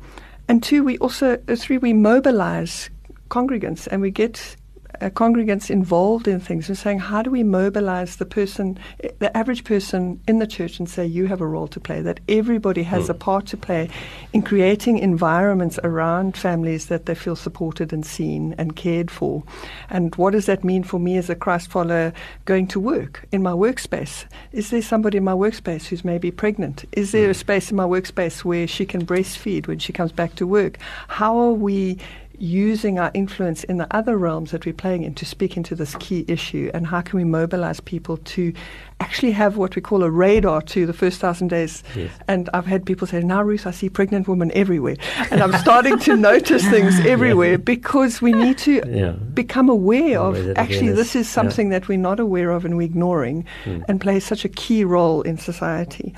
And 0.48 0.62
two, 0.62 0.82
we 0.82 0.98
also 0.98 1.38
uh, 1.48 1.56
three 1.56 1.78
we 1.78 1.92
mobilize 1.92 2.90
congregants 3.28 3.88
and 3.90 4.02
we 4.02 4.10
get 4.10 4.56
uh, 5.02 5.10
congregants 5.10 5.68
involved 5.70 6.28
in 6.28 6.40
things 6.40 6.68
and 6.68 6.78
saying, 6.78 7.00
how 7.00 7.22
do 7.22 7.30
we 7.30 7.42
mobilize 7.42 8.16
the 8.16 8.24
person, 8.24 8.78
the 9.18 9.36
average 9.36 9.64
person 9.64 10.20
in 10.28 10.38
the 10.38 10.46
church 10.46 10.78
and 10.78 10.88
say, 10.88 11.04
you 11.04 11.26
have 11.26 11.40
a 11.40 11.46
role 11.46 11.68
to 11.68 11.80
play, 11.80 12.00
that 12.00 12.20
everybody 12.28 12.82
has 12.82 13.06
mm. 13.06 13.10
a 13.10 13.14
part 13.14 13.46
to 13.46 13.56
play 13.56 13.88
in 14.32 14.42
creating 14.42 14.98
environments 14.98 15.78
around 15.82 16.36
families 16.36 16.86
that 16.86 17.06
they 17.06 17.14
feel 17.14 17.36
supported 17.36 17.92
and 17.92 18.06
seen 18.06 18.54
and 18.58 18.76
cared 18.76 19.10
for. 19.10 19.42
And 19.90 20.14
what 20.16 20.32
does 20.32 20.46
that 20.46 20.64
mean 20.64 20.84
for 20.84 21.00
me 21.00 21.16
as 21.16 21.28
a 21.28 21.34
Christ 21.34 21.68
follower 21.70 22.12
going 22.44 22.66
to 22.68 22.80
work 22.80 23.26
in 23.32 23.42
my 23.42 23.52
workspace? 23.52 24.24
Is 24.52 24.70
there 24.70 24.82
somebody 24.82 25.18
in 25.18 25.24
my 25.24 25.32
workspace 25.32 25.86
who's 25.86 26.04
maybe 26.04 26.30
pregnant? 26.30 26.84
Is 26.92 27.12
there 27.12 27.30
a 27.30 27.34
space 27.34 27.70
in 27.70 27.76
my 27.76 27.84
workspace 27.84 28.44
where 28.44 28.66
she 28.66 28.86
can 28.86 29.04
breastfeed 29.04 29.66
when 29.66 29.78
she 29.78 29.92
comes 29.92 30.12
back 30.12 30.36
to 30.36 30.46
work? 30.46 30.78
How 31.08 31.36
are 31.38 31.52
we 31.52 31.98
using 32.38 32.98
our 32.98 33.10
influence 33.14 33.64
in 33.64 33.76
the 33.76 33.86
other 33.96 34.16
realms 34.16 34.50
that 34.50 34.66
we're 34.66 34.72
playing 34.72 35.02
in 35.02 35.14
to 35.14 35.24
speak 35.24 35.56
into 35.56 35.74
this 35.74 35.94
key 35.96 36.24
issue 36.28 36.70
and 36.74 36.86
how 36.86 37.00
can 37.00 37.18
we 37.18 37.24
mobilize 37.24 37.80
people 37.80 38.16
to 38.18 38.52
actually 39.00 39.32
have 39.32 39.56
what 39.56 39.74
we 39.74 39.82
call 39.82 40.02
a 40.02 40.10
radar 40.10 40.62
to 40.62 40.86
the 40.86 40.92
first 40.92 41.20
thousand 41.20 41.48
days. 41.48 41.82
Yes. 41.96 42.10
And 42.28 42.48
I've 42.54 42.66
had 42.66 42.86
people 42.86 43.06
say, 43.06 43.20
now, 43.20 43.42
Ruth, 43.42 43.66
I 43.66 43.72
see 43.72 43.88
pregnant 43.88 44.28
women 44.28 44.52
everywhere. 44.54 44.96
And 45.30 45.42
I'm 45.42 45.52
starting 45.54 45.98
to 46.00 46.16
notice 46.16 46.64
things 46.68 46.98
everywhere 47.14 47.52
yeah. 47.52 47.56
because 47.56 48.22
we 48.22 48.32
need 48.32 48.58
to 48.58 48.82
yeah. 48.86 49.10
become 49.10 49.68
aware 49.68 50.20
of 50.20 50.56
actually 50.56 50.90
this 50.90 51.16
is 51.16 51.28
something 51.28 51.70
yeah. 51.70 51.80
that 51.80 51.88
we're 51.88 51.98
not 51.98 52.20
aware 52.20 52.50
of 52.50 52.64
and 52.64 52.76
we're 52.76 52.84
ignoring 52.84 53.44
mm. 53.64 53.84
and 53.88 54.00
plays 54.00 54.24
such 54.24 54.44
a 54.44 54.48
key 54.48 54.84
role 54.84 55.22
in 55.22 55.36
society. 55.36 56.14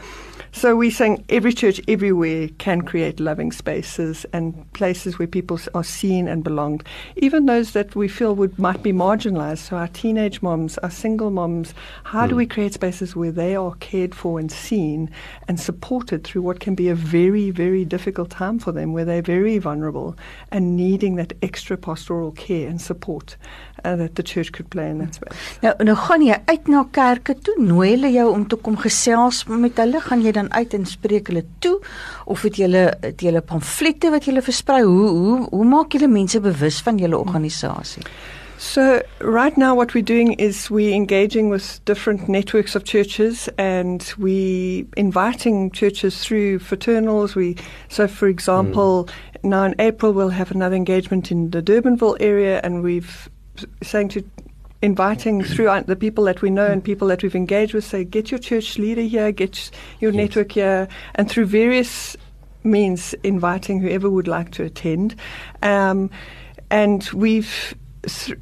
So 0.55 0.77
we're 0.77 0.93
saying 0.93 1.25
every 1.31 1.53
church 1.53 1.81
everywhere 1.89 2.49
can 2.59 2.83
create 2.83 3.19
loving 3.19 3.51
spaces 3.51 4.25
and 4.33 4.73
places 4.73 5.19
where 5.19 5.27
people 5.27 5.59
are 5.75 5.83
seen 5.83 6.29
and 6.29 6.45
belonged, 6.45 6.85
even 7.17 7.47
those 7.47 7.73
that 7.73 7.97
we 7.97 8.07
feel 8.07 8.37
would 8.37 8.57
might 8.57 8.81
be 8.81 8.93
marginalized. 8.93 9.59
So 9.59 9.77
our 9.77 9.89
teenage 9.89 10.43
moms, 10.43 10.79
our 10.79 10.93
single 10.93 11.31
moms, 11.31 11.75
how 12.05 12.27
mm. 12.27 12.29
do 12.29 12.37
we 12.37 12.45
hmm. 12.45 12.53
create 12.53 12.73
spaces 12.73 13.17
where 13.17 13.33
they 13.33 13.57
are 13.57 13.75
cared 13.81 14.15
for 14.15 14.39
and 14.39 14.51
seen 14.51 15.11
and 15.49 15.59
supported 15.59 16.23
through 16.23 16.43
what 16.43 16.61
can 16.61 16.77
be 16.77 16.89
a 16.89 16.95
very, 16.95 17.51
very 17.51 17.85
difficult 17.85 18.31
time 18.31 18.61
for 18.61 18.71
them, 18.71 18.93
where 18.93 19.05
they're 19.05 19.23
very 19.23 19.59
vulnerable 19.59 20.17
and 20.53 20.77
needing 20.77 21.17
that 21.17 21.33
extra 21.43 21.77
pastoral 21.77 22.31
care 22.31 22.69
and 22.69 22.81
support 22.81 23.37
uh, 23.85 23.97
that 23.97 24.15
the 24.15 24.23
church 24.23 24.53
could 24.53 24.71
play 24.71 24.89
in 24.89 24.99
that 24.99 25.15
space. 25.15 25.37
Nou, 25.63 25.75
nou 25.85 25.97
gaan 25.99 26.23
jy 26.25 26.39
uit 26.47 26.69
na 26.71 26.85
kerke 26.95 27.35
toe, 27.43 27.57
nooi 27.59 27.91
hulle 27.95 28.11
jou 28.15 28.31
om 28.33 28.47
te 28.49 28.57
kom 28.57 28.79
gesels 28.81 29.45
met 29.51 29.83
hulle, 29.83 30.01
gaan 30.01 30.23
jy 30.25 30.33
dan 30.33 30.44
dan 30.45 30.53
uit 30.53 30.77
en 30.77 30.87
spreek 30.87 31.33
hulle 31.33 31.45
toe? 31.65 31.79
Of 32.25 32.45
het 32.47 32.61
julle 32.61 32.87
het 33.01 33.21
julle 33.21 33.41
pamflette 33.41 34.13
wat 34.15 34.29
julle 34.29 34.45
versprei? 34.45 34.83
Hoe 34.85 35.09
hoe 35.09 35.49
hoe 35.51 35.65
maak 35.65 35.93
julle 35.97 36.09
mense 36.09 36.41
bewus 36.41 36.81
van 36.85 37.01
julle 37.01 37.19
organisasie? 37.19 38.03
So 38.57 39.03
right 39.21 39.57
now 39.57 39.75
what 39.75 39.95
we're 39.95 40.05
doing 40.05 40.35
is 40.39 40.71
we 40.71 40.93
engaging 40.93 41.51
with 41.51 41.81
different 41.85 42.29
networks 42.29 42.77
of 42.77 42.85
churches 42.85 43.49
and 43.59 44.15
we 44.17 44.87
inviting 44.97 45.71
churches 45.71 46.25
through 46.25 46.61
fraternals. 46.61 47.35
We 47.35 47.57
so 47.89 48.07
for 48.07 48.29
example 48.29 49.09
mm. 49.09 49.51
now 49.51 49.65
in 49.65 49.75
April 49.79 50.13
we'll 50.13 50.31
have 50.31 50.51
another 50.51 50.77
engagement 50.77 51.31
in 51.31 51.51
the 51.51 51.63
Durbanville 51.63 52.17
area 52.21 52.61
and 52.63 52.83
we've 52.83 53.29
saying 53.83 54.09
to 54.11 54.25
inviting 54.85 55.43
through 55.43 55.83
the 55.87 55.97
people 55.97 56.25
that 56.25 56.43
we 56.43 56.51
know 56.51 56.67
and 56.67 56.85
people 56.85 57.09
that 57.09 57.23
we've 57.23 57.35
engaged 57.35 57.73
with, 57.73 57.85
say, 57.85 58.05
get 58.05 58.31
your 58.31 58.39
church 58.39 58.79
leader 58.79 59.01
here, 59.01 59.33
get 59.33 59.71
your 59.99 60.13
yes. 60.13 60.21
network 60.21 60.53
here, 60.53 60.87
and 61.15 61.31
through 61.31 61.47
various 61.47 62.17
means 62.63 63.15
inviting 63.23 63.81
whoever 63.81 64.11
would 64.11 64.29
like 64.29 64.51
to 64.53 64.63
attend. 64.63 65.17
Um, 65.63 66.11
and 66.71 67.09
we've. 67.15 67.75
Th- 68.07 68.39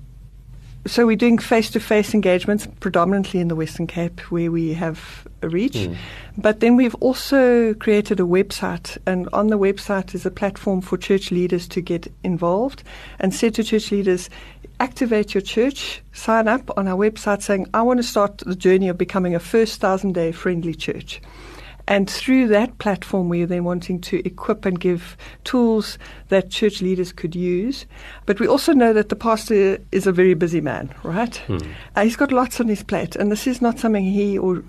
so 0.85 1.07
we're 1.07 1.15
doing 1.15 1.39
face-to-face 1.39 2.13
engagements 2.13 2.67
predominantly 2.81 3.39
in 3.39 3.47
the 3.47 3.55
Western 3.55 3.87
Cape 3.87 4.19
where 4.33 4.51
we 4.51 4.73
have 4.73 5.29
a 5.41 5.49
reach. 5.49 5.75
Mm. 5.75 5.97
But 6.37 6.59
then 6.59 6.75
we've 6.75 6.97
also 6.97 7.73
created 7.75 8.19
a 8.19 8.25
website 8.25 8.99
and 9.07 9.29
on 9.33 9.47
the 9.47 9.59
website 9.59 10.13
is 10.13 10.27
a 10.27 10.31
platform 10.31 10.81
for 10.81 10.99
church 10.99 11.31
leaders 11.31 11.69
to 11.69 11.81
get 11.81 12.13
involved 12.25 12.83
and 13.21 13.33
said 13.33 13.55
to 13.55 13.63
church 13.63 13.93
leaders, 13.93 14.29
activate 14.81 15.35
your 15.35 15.41
church, 15.41 16.03
sign 16.13 16.49
up 16.49 16.71
on 16.77 16.89
our 16.89 16.97
website 16.97 17.43
saying, 17.43 17.67
I 17.73 17.83
want 17.83 17.99
to 17.99 18.03
start 18.03 18.39
the 18.39 18.57
journey 18.57 18.89
of 18.89 18.99
becoming 18.99 19.35
a 19.35 19.41
first 19.41 19.81
thousand 19.81 20.13
day 20.15 20.33
friendly 20.33 20.75
church. 20.75 21.21
And 21.93 22.09
through 22.09 22.49
that 22.49 22.79
platform, 22.79 23.29
we're 23.29 23.47
then 23.47 23.65
wanting 23.65 24.01
to 24.01 24.27
equip 24.27 24.65
and 24.65 24.81
give 24.81 25.15
tools 25.45 25.99
that 26.31 26.49
church 26.49 26.81
leaders 26.81 27.13
could 27.13 27.37
use. 27.37 27.85
But 28.25 28.41
we 28.41 28.49
also 28.49 28.73
know 28.73 28.95
that 28.95 29.11
the 29.11 29.15
pastor 29.15 29.77
is 29.93 30.07
a 30.07 30.13
very 30.13 30.33
busy 30.33 30.63
man, 30.63 30.91
right? 31.03 31.37
Hmm. 31.37 31.59
Uh, 31.95 32.05
he's 32.05 32.17
got 32.17 32.33
lots 32.33 32.61
on 32.61 32.69
his 32.69 32.83
plate, 32.83 33.15
and 33.15 33.31
this 33.31 33.47
is 33.47 33.61
not 33.61 33.79
something 33.79 34.05
he 34.05 34.39
or, 34.39 34.65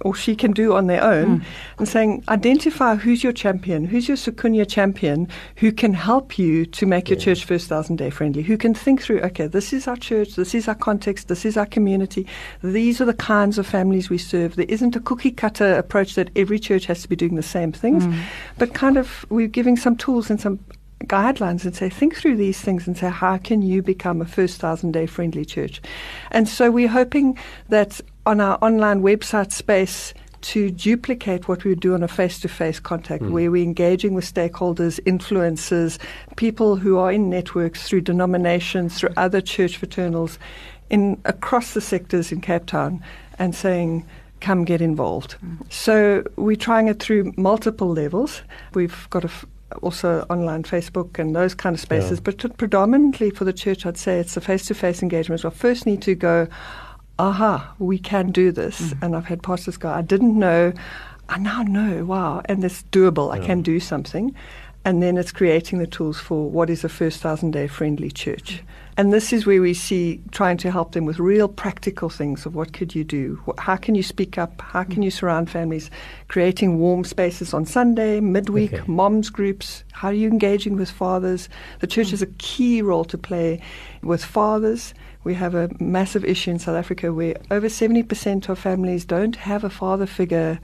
or 0.00 0.14
she 0.14 0.34
can 0.34 0.52
do 0.52 0.72
on 0.72 0.86
their 0.86 1.04
own. 1.04 1.40
Hmm. 1.40 1.46
And 1.80 1.88
saying, 1.90 2.24
identify 2.30 2.94
who's 2.94 3.22
your 3.22 3.34
champion, 3.34 3.84
who's 3.84 4.08
your 4.08 4.16
Sikunye 4.16 4.66
champion, 4.66 5.28
who 5.56 5.72
can 5.72 5.92
help 5.92 6.38
you 6.38 6.64
to 6.64 6.86
make 6.86 7.10
your 7.10 7.18
church 7.18 7.44
first 7.44 7.68
thousand 7.68 7.96
day 7.96 8.08
friendly, 8.08 8.40
who 8.40 8.56
can 8.56 8.72
think 8.72 9.02
through, 9.02 9.20
okay, 9.20 9.46
this 9.46 9.74
is 9.74 9.86
our 9.86 9.96
church, 9.98 10.36
this 10.36 10.54
is 10.54 10.68
our 10.68 10.74
context, 10.74 11.28
this 11.28 11.44
is 11.44 11.58
our 11.58 11.66
community, 11.66 12.26
these 12.62 12.98
are 12.98 13.04
the 13.04 13.12
kinds 13.12 13.58
of 13.58 13.66
families 13.66 14.08
we 14.08 14.16
serve. 14.16 14.56
There 14.56 14.64
isn't 14.70 14.96
a 14.96 15.00
cookie 15.00 15.32
cutter 15.32 15.74
approach 15.74 16.14
that 16.14 16.30
every 16.34 16.61
church 16.62 16.86
has 16.86 17.02
to 17.02 17.08
be 17.08 17.16
doing 17.16 17.34
the 17.34 17.42
same 17.42 17.72
things, 17.72 18.06
mm. 18.06 18.22
but 18.58 18.74
kind 18.74 18.96
of 18.96 19.26
we're 19.28 19.48
giving 19.48 19.76
some 19.76 19.96
tools 19.96 20.30
and 20.30 20.40
some 20.40 20.58
guidelines 21.04 21.64
and 21.64 21.74
say, 21.74 21.88
think 21.88 22.14
through 22.14 22.36
these 22.36 22.60
things 22.60 22.86
and 22.86 22.96
say, 22.96 23.10
how 23.10 23.36
can 23.36 23.60
you 23.60 23.82
become 23.82 24.20
a 24.20 24.24
first 24.24 24.60
thousand 24.60 24.92
day 24.92 25.06
friendly 25.06 25.44
church? 25.44 25.82
And 26.30 26.48
so 26.48 26.70
we're 26.70 26.88
hoping 26.88 27.38
that 27.68 28.00
on 28.24 28.40
our 28.40 28.56
online 28.62 29.02
website 29.02 29.52
space, 29.52 30.14
to 30.42 30.70
duplicate 30.70 31.46
what 31.48 31.64
we 31.64 31.70
would 31.70 31.80
do 31.80 31.94
on 31.94 32.02
a 32.02 32.08
face 32.08 32.40
to 32.40 32.48
face 32.48 32.80
contact, 32.80 33.22
mm. 33.22 33.30
where 33.30 33.50
we're 33.50 33.62
engaging 33.62 34.12
with 34.14 34.24
stakeholders, 34.24 35.00
influencers, 35.04 35.98
people 36.36 36.76
who 36.76 36.98
are 36.98 37.12
in 37.12 37.30
networks 37.30 37.88
through 37.88 38.00
denominations, 38.00 38.98
through 38.98 39.12
other 39.16 39.40
church 39.40 39.80
fraternals 39.80 40.38
in 40.90 41.20
across 41.24 41.74
the 41.74 41.80
sectors 41.80 42.32
in 42.32 42.40
Cape 42.40 42.66
Town, 42.66 43.02
and 43.38 43.54
saying, 43.54 44.04
come 44.42 44.64
get 44.64 44.80
involved. 44.80 45.36
Mm. 45.40 45.72
So 45.72 46.24
we're 46.36 46.56
trying 46.56 46.88
it 46.88 46.98
through 47.00 47.32
multiple 47.36 47.90
levels. 47.92 48.42
We've 48.74 49.08
got 49.10 49.24
a 49.24 49.28
f- 49.28 49.46
also 49.82 50.26
online 50.28 50.64
Facebook 50.64 51.18
and 51.18 51.34
those 51.34 51.54
kind 51.54 51.74
of 51.74 51.80
spaces, 51.80 52.18
yeah. 52.18 52.32
but 52.32 52.58
predominantly 52.58 53.30
for 53.30 53.44
the 53.44 53.52
church, 53.52 53.86
I'd 53.86 53.96
say 53.96 54.20
it's 54.20 54.34
the 54.34 54.40
face-to-face 54.40 55.02
engagement. 55.02 55.44
We 55.44 55.50
first 55.50 55.86
need 55.86 56.02
to 56.02 56.14
go, 56.14 56.46
aha, 57.18 57.74
we 57.78 57.98
can 57.98 58.32
do 58.32 58.52
this. 58.52 58.80
Mm. 58.80 59.02
And 59.02 59.16
I've 59.16 59.26
had 59.26 59.42
pastors 59.42 59.78
go, 59.78 59.88
I 59.88 60.02
didn't 60.02 60.38
know, 60.38 60.72
I 61.28 61.38
now 61.38 61.62
know, 61.62 62.04
wow, 62.04 62.42
and 62.46 62.62
it's 62.64 62.82
doable. 62.92 63.34
Yeah. 63.34 63.42
I 63.42 63.46
can 63.46 63.62
do 63.62 63.80
something. 63.80 64.34
And 64.84 65.02
then 65.02 65.16
it's 65.16 65.32
creating 65.32 65.78
the 65.78 65.86
tools 65.86 66.18
for 66.18 66.50
what 66.50 66.68
is 66.68 66.82
a 66.84 66.88
first 66.88 67.20
thousand 67.20 67.52
day 67.52 67.66
friendly 67.66 68.10
church. 68.10 68.62
And 68.96 69.10
this 69.10 69.32
is 69.32 69.46
where 69.46 69.62
we 69.62 69.72
see 69.72 70.20
trying 70.32 70.58
to 70.58 70.70
help 70.70 70.92
them 70.92 71.06
with 71.06 71.18
real 71.18 71.48
practical 71.48 72.10
things 72.10 72.44
of 72.44 72.54
what 72.54 72.74
could 72.74 72.94
you 72.94 73.04
do? 73.04 73.40
How 73.58 73.76
can 73.76 73.94
you 73.94 74.02
speak 74.02 74.36
up? 74.36 74.60
How 74.60 74.84
can 74.84 75.02
you 75.02 75.10
surround 75.10 75.48
families? 75.48 75.90
Creating 76.28 76.78
warm 76.78 77.04
spaces 77.04 77.54
on 77.54 77.64
Sunday, 77.64 78.20
midweek, 78.20 78.74
okay. 78.74 78.84
moms 78.86 79.30
groups. 79.30 79.82
How 79.92 80.08
are 80.08 80.14
you 80.14 80.28
engaging 80.28 80.76
with 80.76 80.90
fathers? 80.90 81.48
The 81.78 81.86
church 81.86 82.08
mm. 82.08 82.10
has 82.10 82.22
a 82.22 82.26
key 82.38 82.82
role 82.82 83.06
to 83.06 83.16
play 83.16 83.62
with 84.02 84.22
fathers. 84.22 84.92
We 85.24 85.34
have 85.34 85.54
a 85.54 85.70
massive 85.80 86.24
issue 86.24 86.50
in 86.50 86.58
South 86.58 86.76
Africa 86.76 87.14
where 87.14 87.36
over 87.50 87.68
70% 87.68 88.48
of 88.48 88.58
families 88.58 89.06
don't 89.06 89.36
have 89.36 89.64
a 89.64 89.70
father 89.70 90.06
figure 90.06 90.58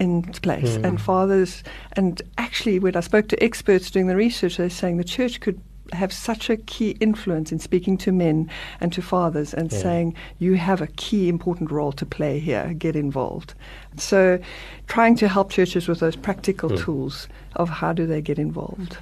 in 0.00 0.22
place. 0.22 0.78
Mm. 0.78 0.84
And 0.84 1.00
fathers, 1.00 1.62
and 1.92 2.20
actually, 2.38 2.78
when 2.78 2.96
I 2.96 3.00
spoke 3.00 3.28
to 3.28 3.42
experts 3.42 3.90
doing 3.90 4.08
the 4.08 4.16
research, 4.16 4.56
they're 4.56 4.70
saying 4.70 4.96
the 4.96 5.04
church 5.04 5.40
could 5.40 5.60
have 5.92 6.12
such 6.12 6.48
a 6.48 6.56
key 6.56 6.90
influence 7.00 7.52
in 7.52 7.58
speaking 7.58 7.98
to 7.98 8.12
men 8.12 8.48
and 8.80 8.92
to 8.92 9.02
fathers 9.02 9.52
and 9.52 9.72
yeah. 9.72 9.78
saying, 9.78 10.14
you 10.38 10.54
have 10.54 10.80
a 10.80 10.86
key 10.86 11.28
important 11.28 11.70
role 11.70 11.92
to 11.92 12.06
play 12.06 12.38
here, 12.38 12.72
get 12.74 12.96
involved. 12.96 13.54
So, 13.96 14.38
trying 14.86 15.16
to 15.16 15.28
help 15.28 15.50
churches 15.50 15.88
with 15.88 16.00
those 16.00 16.16
practical 16.16 16.70
mm. 16.70 16.80
tools 16.80 17.28
of 17.56 17.68
how 17.68 17.92
do 17.92 18.06
they 18.06 18.22
get 18.22 18.38
involved. 18.38 18.98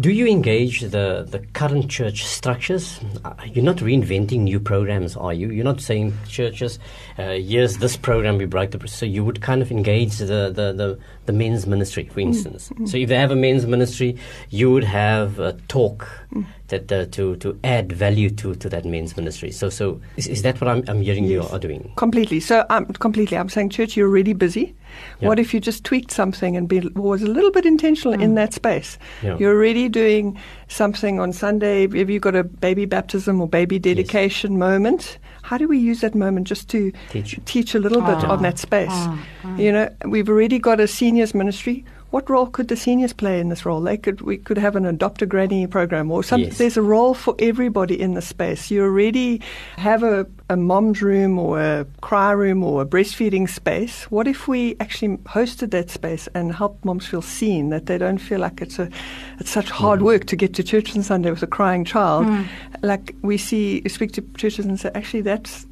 Do 0.00 0.10
you 0.10 0.26
engage 0.26 0.80
the, 0.80 1.26
the 1.28 1.40
current 1.52 1.90
church 1.90 2.24
structures? 2.24 3.00
Uh, 3.22 3.34
you're 3.44 3.64
not 3.64 3.76
reinventing 3.76 4.40
new 4.40 4.58
programs, 4.58 5.14
are 5.14 5.34
you? 5.34 5.50
You're 5.50 5.64
not 5.64 5.82
saying 5.82 6.14
churches, 6.26 6.78
uh, 7.18 7.32
here's 7.32 7.76
this 7.78 7.98
program 7.98 8.38
we 8.38 8.46
break 8.46 8.70
the. 8.70 8.88
So 8.88 9.04
you 9.04 9.22
would 9.24 9.42
kind 9.42 9.60
of 9.60 9.70
engage 9.70 10.16
the, 10.16 10.50
the, 10.54 10.72
the, 10.72 10.98
the 11.26 11.32
men's 11.34 11.66
ministry, 11.66 12.08
for 12.08 12.20
instance. 12.20 12.70
Mm-hmm. 12.70 12.86
So 12.86 12.96
if 12.96 13.10
they 13.10 13.16
have 13.16 13.30
a 13.30 13.36
men's 13.36 13.66
ministry, 13.66 14.16
you 14.48 14.70
would 14.72 14.84
have 14.84 15.38
a 15.38 15.52
talk 15.68 16.08
mm. 16.32 16.46
That 16.70 16.90
uh, 16.90 17.06
to, 17.06 17.36
to 17.36 17.58
add 17.62 17.92
value 17.92 18.30
to, 18.30 18.54
to 18.54 18.68
that 18.68 18.84
men's 18.84 19.16
ministry. 19.16 19.50
So 19.52 19.68
so 19.68 20.00
is, 20.16 20.26
is 20.26 20.42
that 20.42 20.60
what 20.60 20.68
I'm, 20.68 20.84
I'm 20.88 21.02
hearing 21.02 21.24
yes. 21.24 21.32
you 21.32 21.42
are 21.42 21.58
doing? 21.58 21.92
Completely. 21.96 22.40
So 22.40 22.64
I'm 22.70 22.84
um, 22.84 22.92
completely. 22.94 23.36
I'm 23.36 23.48
saying, 23.48 23.70
church, 23.70 23.96
you're 23.96 24.08
really 24.08 24.32
busy. 24.32 24.74
Yep. 25.20 25.28
What 25.28 25.38
if 25.38 25.54
you 25.54 25.60
just 25.60 25.84
tweaked 25.84 26.10
something 26.10 26.56
and 26.56 26.68
be, 26.68 26.80
was 26.94 27.22
a 27.22 27.26
little 27.26 27.52
bit 27.52 27.64
intentional 27.64 28.16
mm. 28.16 28.22
in 28.22 28.34
that 28.34 28.52
space? 28.52 28.98
Yep. 29.22 29.38
You're 29.38 29.54
already 29.54 29.88
doing 29.88 30.38
something 30.68 31.20
on 31.20 31.32
Sunday. 31.32 31.82
Have 31.82 32.10
you 32.10 32.18
got 32.18 32.34
a 32.34 32.44
baby 32.44 32.86
baptism 32.86 33.40
or 33.40 33.48
baby 33.48 33.78
dedication 33.78 34.52
yes. 34.52 34.58
moment? 34.58 35.18
How 35.42 35.58
do 35.58 35.68
we 35.68 35.78
use 35.78 36.00
that 36.00 36.14
moment 36.14 36.46
just 36.46 36.68
to 36.70 36.92
teach, 37.10 37.38
teach 37.44 37.74
a 37.74 37.78
little 37.78 38.02
bit 38.02 38.24
oh. 38.24 38.32
on 38.32 38.42
that 38.42 38.58
space? 38.58 38.88
Oh. 38.90 39.26
Oh. 39.44 39.56
You 39.56 39.72
know, 39.72 39.94
we've 40.06 40.28
already 40.28 40.58
got 40.58 40.80
a 40.80 40.86
seniors 40.86 41.34
ministry 41.34 41.84
what 42.10 42.28
role 42.28 42.46
could 42.46 42.68
the 42.68 42.76
seniors 42.76 43.12
play 43.12 43.40
in 43.40 43.48
this 43.48 43.64
role? 43.64 43.80
They 43.80 43.96
could 43.96 44.20
we 44.20 44.36
could 44.36 44.58
have 44.58 44.76
an 44.76 44.84
adopt 44.84 45.22
a 45.22 45.26
granny 45.26 45.66
program 45.66 46.10
or 46.10 46.24
something. 46.24 46.48
Yes. 46.48 46.58
There's 46.58 46.76
a 46.76 46.82
role 46.82 47.14
for 47.14 47.34
everybody 47.38 48.00
in 48.00 48.14
the 48.14 48.22
space. 48.22 48.70
You 48.70 48.82
already 48.82 49.40
have 49.76 50.02
a, 50.02 50.26
a 50.48 50.56
mom's 50.56 51.02
room 51.02 51.38
or 51.38 51.60
a 51.60 51.86
cry 52.00 52.32
room 52.32 52.64
or 52.64 52.82
a 52.82 52.86
breastfeeding 52.86 53.48
space. 53.48 54.04
What 54.10 54.26
if 54.26 54.48
we 54.48 54.76
actually 54.80 55.16
hosted 55.18 55.70
that 55.70 55.90
space 55.90 56.28
and 56.34 56.52
helped 56.52 56.84
moms 56.84 57.06
feel 57.06 57.22
seen, 57.22 57.70
that 57.70 57.86
they 57.86 57.98
don't 57.98 58.18
feel 58.18 58.40
like 58.40 58.60
it's 58.60 58.78
a 58.78 58.90
it's 59.38 59.50
such 59.50 59.70
hard 59.70 60.00
mm. 60.00 60.04
work 60.04 60.26
to 60.26 60.36
get 60.36 60.54
to 60.54 60.64
church 60.64 60.96
on 60.96 61.02
Sunday 61.02 61.30
with 61.30 61.42
a 61.42 61.46
crying 61.46 61.84
child. 61.84 62.26
Mm. 62.26 62.48
Like 62.82 63.14
we 63.22 63.36
see 63.38 63.88
speak 63.88 64.12
to 64.12 64.22
churches 64.36 64.66
and 64.66 64.80
say, 64.80 64.90
actually 64.94 65.22
that's 65.22 65.66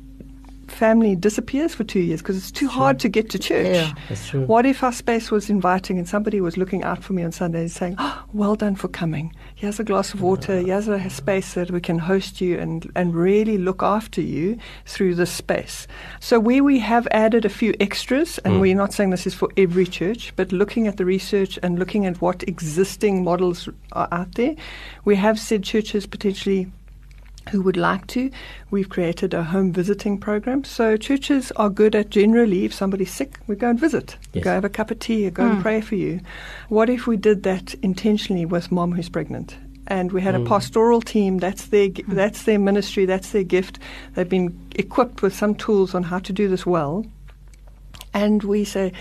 family 0.70 1.16
disappears 1.16 1.74
for 1.74 1.84
two 1.84 2.00
years 2.00 2.20
because 2.20 2.36
it's 2.36 2.50
too 2.50 2.68
hard 2.68 2.98
to 3.00 3.08
get 3.08 3.30
to 3.30 3.38
church. 3.38 3.66
Yeah, 3.66 3.92
that's 4.08 4.28
true. 4.28 4.44
What 4.46 4.66
if 4.66 4.82
our 4.82 4.92
space 4.92 5.30
was 5.30 5.50
inviting 5.50 5.98
and 5.98 6.08
somebody 6.08 6.40
was 6.40 6.56
looking 6.56 6.82
out 6.84 7.02
for 7.02 7.12
me 7.12 7.22
on 7.22 7.32
Sunday 7.32 7.60
and 7.60 7.70
saying, 7.70 7.96
oh, 7.98 8.24
well 8.32 8.54
done 8.54 8.76
for 8.76 8.88
coming. 8.88 9.34
Here's 9.54 9.80
a 9.80 9.84
glass 9.84 10.14
of 10.14 10.20
water. 10.20 10.60
Here's 10.60 10.88
a 10.88 11.10
space 11.10 11.54
that 11.54 11.70
we 11.70 11.80
can 11.80 11.98
host 11.98 12.40
you 12.40 12.58
and, 12.58 12.90
and 12.94 13.14
really 13.14 13.58
look 13.58 13.82
after 13.82 14.20
you 14.20 14.58
through 14.86 15.14
this 15.14 15.30
space. 15.30 15.86
So 16.20 16.38
where 16.38 16.62
we 16.62 16.78
have 16.80 17.08
added 17.10 17.44
a 17.44 17.48
few 17.48 17.74
extras, 17.80 18.38
and 18.38 18.54
mm. 18.54 18.60
we're 18.60 18.76
not 18.76 18.92
saying 18.92 19.10
this 19.10 19.26
is 19.26 19.34
for 19.34 19.48
every 19.56 19.86
church, 19.86 20.32
but 20.36 20.52
looking 20.52 20.86
at 20.86 20.96
the 20.96 21.04
research 21.04 21.58
and 21.62 21.78
looking 21.78 22.06
at 22.06 22.20
what 22.20 22.42
existing 22.48 23.24
models 23.24 23.68
are 23.92 24.08
out 24.12 24.34
there, 24.34 24.54
we 25.04 25.16
have 25.16 25.38
said 25.38 25.62
churches 25.64 26.06
potentially 26.06 26.70
who 27.48 27.62
would 27.62 27.76
like 27.76 28.06
to. 28.08 28.30
We've 28.70 28.88
created 28.88 29.34
a 29.34 29.42
home 29.42 29.72
visiting 29.72 30.18
program. 30.18 30.64
So 30.64 30.96
churches 30.96 31.52
are 31.52 31.70
good 31.70 31.94
at 31.94 32.10
generally, 32.10 32.64
if 32.64 32.74
somebody's 32.74 33.12
sick, 33.12 33.38
we 33.46 33.56
go 33.56 33.70
and 33.70 33.80
visit. 33.80 34.16
Yes. 34.32 34.44
Go 34.44 34.52
have 34.52 34.64
a 34.64 34.68
cup 34.68 34.90
of 34.90 34.98
tea, 34.98 35.28
go 35.30 35.44
mm. 35.44 35.52
and 35.52 35.62
pray 35.62 35.80
for 35.80 35.94
you. 35.94 36.20
What 36.68 36.90
if 36.90 37.06
we 37.06 37.16
did 37.16 37.42
that 37.42 37.74
intentionally 37.82 38.44
with 38.44 38.72
mom 38.72 38.92
who's 38.92 39.08
pregnant? 39.08 39.56
And 39.86 40.12
we 40.12 40.20
had 40.20 40.34
mm. 40.34 40.44
a 40.44 40.48
pastoral 40.48 41.00
team. 41.00 41.38
That's 41.38 41.66
their 41.66 41.88
mm. 41.88 42.14
that's 42.14 42.42
their 42.42 42.58
ministry. 42.58 43.06
That's 43.06 43.30
their 43.30 43.44
gift. 43.44 43.78
They've 44.14 44.28
been 44.28 44.58
equipped 44.74 45.22
with 45.22 45.34
some 45.34 45.54
tools 45.54 45.94
on 45.94 46.02
how 46.02 46.18
to 46.20 46.32
do 46.32 46.48
this 46.48 46.66
well. 46.66 47.06
And 48.12 48.42
we 48.42 48.64
say, 48.64 48.92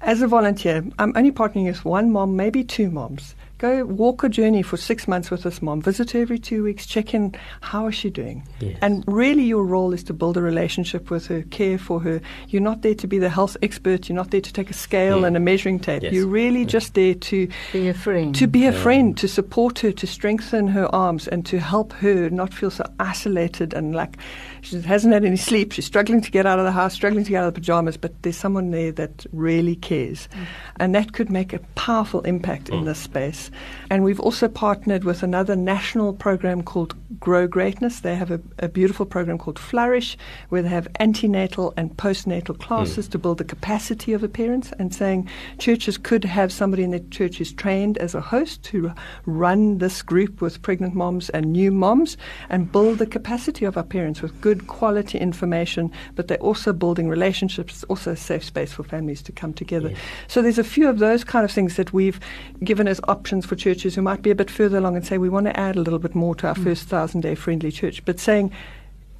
as 0.00 0.22
a 0.22 0.26
volunteer, 0.26 0.84
I'm 0.98 1.12
only 1.16 1.32
partnering 1.32 1.66
with 1.66 1.84
one 1.84 2.10
mom, 2.10 2.36
maybe 2.36 2.64
two 2.64 2.90
moms 2.90 3.34
Go 3.64 3.86
walk 3.86 4.22
a 4.22 4.28
journey 4.28 4.60
for 4.60 4.76
six 4.76 5.08
months 5.08 5.30
with 5.30 5.44
this 5.44 5.62
mom. 5.62 5.80
Visit 5.80 6.10
her 6.10 6.20
every 6.20 6.38
two 6.38 6.62
weeks. 6.62 6.84
Check 6.84 7.14
in. 7.14 7.34
How 7.62 7.86
is 7.86 7.94
she 7.94 8.10
doing? 8.10 8.46
Yes. 8.60 8.76
And 8.82 9.02
really, 9.06 9.44
your 9.44 9.64
role 9.64 9.94
is 9.94 10.04
to 10.04 10.12
build 10.12 10.36
a 10.36 10.42
relationship 10.42 11.10
with 11.10 11.28
her, 11.28 11.40
care 11.44 11.78
for 11.78 11.98
her. 12.00 12.20
You're 12.48 12.60
not 12.60 12.82
there 12.82 12.94
to 12.96 13.06
be 13.06 13.18
the 13.18 13.30
health 13.30 13.56
expert. 13.62 14.06
You're 14.06 14.16
not 14.16 14.32
there 14.32 14.42
to 14.42 14.52
take 14.52 14.68
a 14.68 14.74
scale 14.74 15.22
mm. 15.22 15.28
and 15.28 15.34
a 15.38 15.40
measuring 15.40 15.80
tape. 15.80 16.02
Yes. 16.02 16.12
You're 16.12 16.26
really 16.26 16.66
mm. 16.66 16.68
just 16.68 16.92
there 16.92 17.14
to 17.14 17.48
be 17.72 17.88
a 17.88 17.94
friend. 17.94 18.34
To 18.34 18.46
be 18.46 18.66
a 18.66 18.70
yeah. 18.70 18.82
friend, 18.82 19.16
to 19.16 19.26
support 19.26 19.78
her, 19.78 19.92
to 19.92 20.06
strengthen 20.06 20.68
her 20.68 20.94
arms, 20.94 21.26
and 21.26 21.46
to 21.46 21.58
help 21.58 21.94
her 21.94 22.28
not 22.28 22.52
feel 22.52 22.70
so 22.70 22.84
isolated 23.00 23.72
and 23.72 23.94
like 23.94 24.18
she 24.64 24.80
hasn't 24.80 25.12
had 25.12 25.24
any 25.24 25.36
sleep. 25.36 25.72
She's 25.72 25.84
struggling 25.84 26.22
to 26.22 26.30
get 26.30 26.46
out 26.46 26.58
of 26.58 26.64
the 26.64 26.72
house, 26.72 26.94
struggling 26.94 27.24
to 27.24 27.30
get 27.30 27.42
out 27.42 27.48
of 27.48 27.54
the 27.54 27.60
pajamas, 27.60 27.96
but 27.96 28.22
there's 28.22 28.36
someone 28.36 28.70
there 28.70 28.92
that 28.92 29.26
really 29.32 29.76
cares. 29.76 30.28
Mm. 30.32 30.46
And 30.76 30.94
that 30.94 31.12
could 31.12 31.30
make 31.30 31.52
a 31.52 31.58
powerful 31.74 32.22
impact 32.22 32.68
mm. 32.68 32.78
in 32.78 32.84
this 32.84 32.98
space. 32.98 33.50
And 33.90 34.04
we've 34.04 34.20
also 34.20 34.48
partnered 34.48 35.04
with 35.04 35.22
another 35.22 35.54
national 35.54 36.14
program 36.14 36.62
called 36.62 36.94
Grow 37.20 37.46
Greatness. 37.46 38.00
They 38.00 38.16
have 38.16 38.30
a, 38.30 38.40
a 38.58 38.68
beautiful 38.68 39.04
program 39.04 39.38
called 39.38 39.58
Flourish, 39.58 40.16
where 40.48 40.62
they 40.62 40.68
have 40.70 40.88
antenatal 40.98 41.74
and 41.76 41.94
postnatal 41.96 42.58
classes 42.58 43.08
mm. 43.08 43.10
to 43.12 43.18
build 43.18 43.38
the 43.38 43.44
capacity 43.44 44.12
of 44.14 44.22
the 44.22 44.28
parents, 44.28 44.72
and 44.78 44.94
saying 44.94 45.28
churches 45.58 45.98
could 45.98 46.24
have 46.24 46.50
somebody 46.50 46.82
in 46.82 46.90
their 46.90 47.00
church 47.10 47.36
who's 47.36 47.52
trained 47.52 47.98
as 47.98 48.14
a 48.14 48.20
host 48.20 48.62
to 48.64 48.92
run 49.26 49.78
this 49.78 50.00
group 50.00 50.40
with 50.40 50.62
pregnant 50.62 50.94
moms 50.94 51.28
and 51.30 51.52
new 51.52 51.70
moms 51.70 52.16
and 52.48 52.72
build 52.72 52.98
the 52.98 53.06
capacity 53.06 53.64
of 53.64 53.76
our 53.76 53.82
parents 53.82 54.22
with 54.22 54.40
good 54.40 54.53
good 54.54 54.66
quality 54.68 55.18
information, 55.18 55.90
but 56.14 56.28
they're 56.28 56.38
also 56.38 56.72
building 56.72 57.08
relationships, 57.08 57.84
also 57.84 58.12
a 58.12 58.16
safe 58.16 58.44
space 58.44 58.72
for 58.72 58.84
families 58.84 59.22
to 59.22 59.32
come 59.32 59.52
together. 59.52 59.90
Yes. 59.90 59.98
So 60.28 60.42
there's 60.42 60.58
a 60.58 60.64
few 60.64 60.88
of 60.88 60.98
those 60.98 61.24
kind 61.24 61.44
of 61.44 61.50
things 61.50 61.76
that 61.76 61.92
we've 61.92 62.20
given 62.62 62.88
as 62.88 63.00
options 63.08 63.46
for 63.46 63.56
churches 63.56 63.94
who 63.94 64.02
might 64.02 64.22
be 64.22 64.30
a 64.30 64.34
bit 64.34 64.50
further 64.50 64.78
along 64.78 64.96
and 64.96 65.06
say 65.06 65.18
we 65.18 65.28
want 65.28 65.46
to 65.46 65.58
add 65.58 65.76
a 65.76 65.80
little 65.80 65.98
bit 65.98 66.14
more 66.14 66.34
to 66.36 66.46
our 66.46 66.54
mm. 66.54 66.64
first 66.64 66.88
thousand 66.88 67.22
day 67.22 67.34
friendly 67.34 67.72
church, 67.72 68.04
but 68.04 68.20
saying 68.20 68.52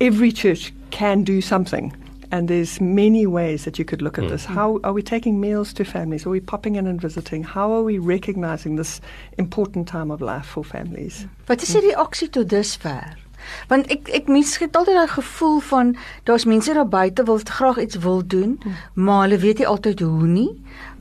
every 0.01 0.33
church 0.33 0.73
can 0.91 1.25
do 1.25 1.41
something. 1.41 1.93
And 2.31 2.49
there's 2.49 2.81
many 2.81 3.27
ways 3.27 3.65
that 3.65 3.79
you 3.79 3.85
could 3.85 4.03
look 4.03 4.19
at 4.19 4.25
mm. 4.25 4.31
this. 4.31 4.45
How 4.45 4.81
are 4.83 4.93
we 4.93 5.03
taking 5.03 5.41
meals 5.41 5.73
to 5.75 5.85
families? 5.85 6.27
Are 6.27 6.31
we 6.31 6.41
popping 6.41 6.77
in 6.77 6.87
and 6.87 7.01
visiting? 7.01 7.45
How 7.45 7.73
are 7.73 7.83
we 7.83 7.99
recognizing 7.99 8.77
this 8.77 9.01
important 9.39 9.87
time 9.87 10.11
of 10.11 10.21
life 10.21 10.47
for 10.47 10.65
families? 10.65 11.27
Wat 11.47 11.63
is 11.63 11.73
die 11.73 11.81
reaksie 11.81 12.29
tot 12.29 12.49
dusver? 12.49 13.24
Want 13.69 13.87
ek 13.93 14.09
ek 14.09 14.29
mens 14.29 14.59
het 14.59 14.77
altyd 14.77 14.95
daai 14.95 15.15
gevoel 15.15 15.61
van 15.61 15.97
daar's 16.29 16.45
mense 16.45 16.75
daar 16.75 16.89
buite 16.89 17.25
wil 17.25 17.41
graag 17.45 17.79
iets 17.79 17.97
wil 17.97 18.23
doen, 18.27 18.59
hmm. 18.63 18.75
maar 18.95 19.23
hulle 19.23 19.39
weet 19.39 19.59
nie 19.59 19.67
altyd 19.67 20.01
hoe 20.01 20.27
nie. 20.27 20.51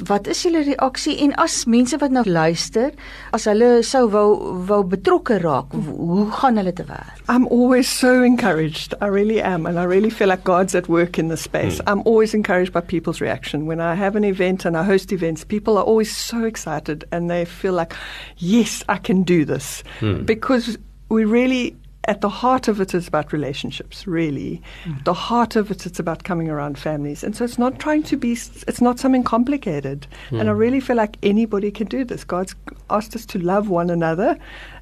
Wat 0.07 0.27
is 0.27 0.41
julle 0.43 0.63
reaksie 0.63 1.17
en 1.23 1.33
as 1.41 1.63
mense 1.65 1.97
wat 1.97 2.11
nou 2.11 2.23
luister, 2.29 2.91
as 3.31 3.45
hulle 3.49 3.81
sou 3.85 4.07
wou 4.09 4.27
wou 4.67 4.81
betrokke 4.83 5.39
raak, 5.41 5.73
hoe 5.73 6.27
gaan 6.31 6.57
hulle 6.59 6.73
te 6.73 6.85
werk? 6.87 7.21
I'm 7.29 7.47
always 7.47 7.89
so 7.99 8.23
encouraged. 8.23 8.93
I 9.01 9.07
really 9.07 9.41
am 9.41 9.65
and 9.65 9.79
I 9.79 9.83
really 9.83 10.09
feel 10.09 10.27
like 10.27 10.43
God's 10.43 10.75
at 10.75 10.87
work 10.87 11.17
in 11.17 11.29
this 11.29 11.41
space. 11.41 11.79
Hmm. 11.79 11.89
I'm 11.89 12.01
always 12.05 12.33
encouraged 12.33 12.73
by 12.73 12.81
people's 12.81 13.21
reaction 13.21 13.65
when 13.65 13.79
I 13.79 13.95
have 13.95 14.15
an 14.15 14.23
event 14.23 14.65
and 14.65 14.77
I 14.77 14.83
host 14.83 15.11
events. 15.11 15.43
People 15.43 15.77
are 15.77 15.83
always 15.85 16.15
so 16.15 16.43
excited 16.43 17.05
and 17.11 17.29
they 17.29 17.45
feel 17.45 17.73
like, 17.73 17.93
"Yes, 18.37 18.83
I 18.89 18.97
can 18.97 19.23
do 19.23 19.45
this." 19.45 19.83
Hmm. 19.99 20.25
Because 20.25 20.77
we 21.09 21.25
really 21.25 21.75
at 22.05 22.21
the 22.21 22.29
heart 22.29 22.67
of 22.67 22.81
it 22.81 22.93
is 22.93 23.07
about 23.07 23.31
relationships, 23.31 24.05
really. 24.05 24.61
Mm. 24.83 25.05
The 25.05 25.13
heart 25.13 25.55
of 25.55 25.71
it, 25.71 25.85
it's 25.85 25.99
about 25.99 26.23
coming 26.23 26.49
around 26.49 26.77
families. 26.77 27.23
And 27.23 27.33
so 27.35 27.45
it's 27.45 27.57
not 27.57 27.79
trying 27.79 28.03
to 28.03 28.17
be, 28.17 28.33
it's 28.33 28.81
not 28.81 28.99
something 28.99 29.23
complicated. 29.23 30.05
Mm. 30.29 30.41
And 30.41 30.49
I 30.49 30.53
really 30.53 30.81
feel 30.81 30.97
like 30.97 31.17
anybody 31.23 31.71
can 31.71 31.87
do 31.87 32.03
this. 32.03 32.25
God's 32.25 32.55
asked 32.89 33.15
us 33.15 33.25
to 33.27 33.39
love 33.39 33.69
one 33.69 33.89
another. 33.89 34.37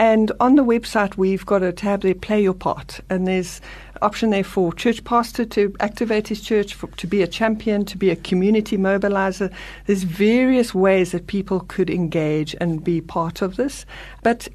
And 0.00 0.32
on 0.40 0.54
the 0.56 0.64
website, 0.64 1.16
we've 1.16 1.46
got 1.46 1.62
a 1.62 1.72
tab 1.72 2.02
there, 2.02 2.14
Play 2.14 2.42
Your 2.42 2.54
Part. 2.54 3.00
And 3.08 3.26
there's 3.26 3.60
option 4.02 4.30
there 4.30 4.44
for 4.44 4.72
church 4.72 5.04
pastor 5.04 5.44
to 5.44 5.74
activate 5.80 6.28
his 6.28 6.40
church, 6.40 6.74
for, 6.74 6.88
to 6.88 7.06
be 7.06 7.22
a 7.22 7.26
champion, 7.26 7.84
to 7.86 7.96
be 7.96 8.10
a 8.10 8.16
community 8.16 8.76
mobilizer. 8.76 9.52
There's 9.86 10.02
various 10.02 10.74
ways 10.74 11.12
that 11.12 11.26
people 11.26 11.60
could 11.60 11.90
engage 11.90 12.54
and 12.60 12.82
be 12.82 13.00
part 13.00 13.42
of 13.42 13.56
this. 13.56 13.86
But 14.22 14.48